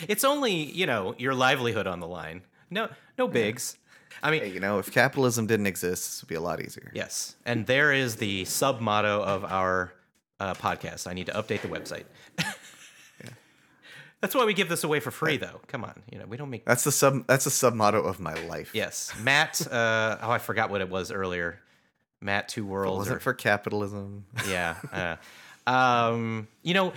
[0.08, 2.42] it's only you know your livelihood on the line.
[2.70, 2.88] No,
[3.18, 3.76] no bigs.
[4.22, 6.90] I mean, Hey, you know, if capitalism didn't exist, this would be a lot easier.
[6.94, 7.36] Yes.
[7.44, 9.92] And there is the sub motto of our
[10.40, 11.06] uh, podcast.
[11.06, 12.04] I need to update the website.
[14.26, 15.60] That's why we give this away for free, though.
[15.68, 16.64] Come on, you know we don't make.
[16.64, 17.28] That's the sub.
[17.28, 18.70] That's the sub motto of my life.
[18.74, 19.60] Yes, Matt.
[19.70, 21.60] Uh, oh, I forgot what it was earlier.
[22.20, 22.98] Matt Two It Worlds.
[22.98, 24.24] wasn't or- for capitalism.
[24.48, 24.74] yeah.
[24.92, 26.92] Uh, um, you know,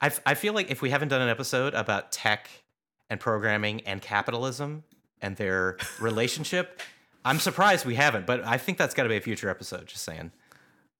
[0.00, 2.48] I I feel like if we haven't done an episode about tech
[3.10, 4.84] and programming and capitalism
[5.20, 6.80] and their relationship,
[7.24, 8.24] I'm surprised we haven't.
[8.24, 9.86] But I think that's got to be a future episode.
[9.86, 10.30] Just saying.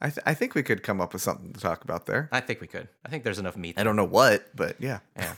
[0.00, 2.28] I, th- I think we could come up with something to talk about there.
[2.30, 2.88] I think we could.
[3.04, 3.78] I think there's enough meat.
[3.78, 5.00] I don't know what, but yeah.
[5.16, 5.34] Yeah.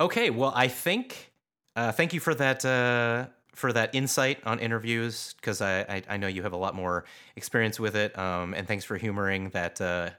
[0.00, 0.30] okay.
[0.30, 1.32] Well, I think.
[1.74, 2.64] Uh, thank you for that.
[2.64, 6.74] Uh, for that insight on interviews, because I, I I know you have a lot
[6.74, 7.04] more
[7.36, 8.16] experience with it.
[8.18, 10.10] Um, and thanks for humoring that uh,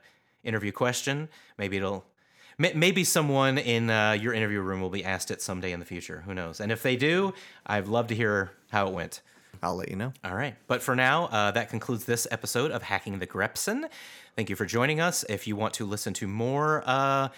[0.44, 1.28] interview question.
[1.58, 2.04] Maybe it'll.
[2.58, 5.86] may- Maybe someone in uh, your interview room will be asked it someday in the
[5.86, 6.22] future.
[6.26, 6.60] Who knows?
[6.60, 7.32] And if they do,
[7.66, 9.20] I'd love to hear how it went.
[9.64, 10.12] I'll let you know.
[10.24, 10.54] All right.
[10.66, 13.88] But for now, uh, that concludes this episode of Hacking the Grepson.
[14.36, 15.24] Thank you for joining us.
[15.28, 17.28] If you want to listen to more uh,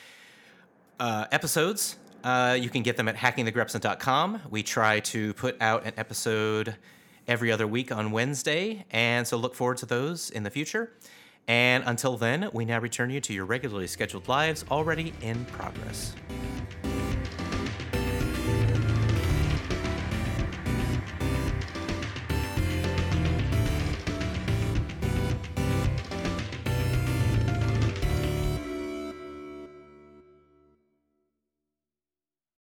[0.99, 4.43] uh, episodes, uh, you can get them at hackingthegrepson.com.
[4.51, 6.77] We try to put out an episode
[7.29, 10.93] every other week on Wednesday, and so look forward to those in the future.
[11.49, 16.15] And until then, we now return you to your regularly scheduled lives already in progress.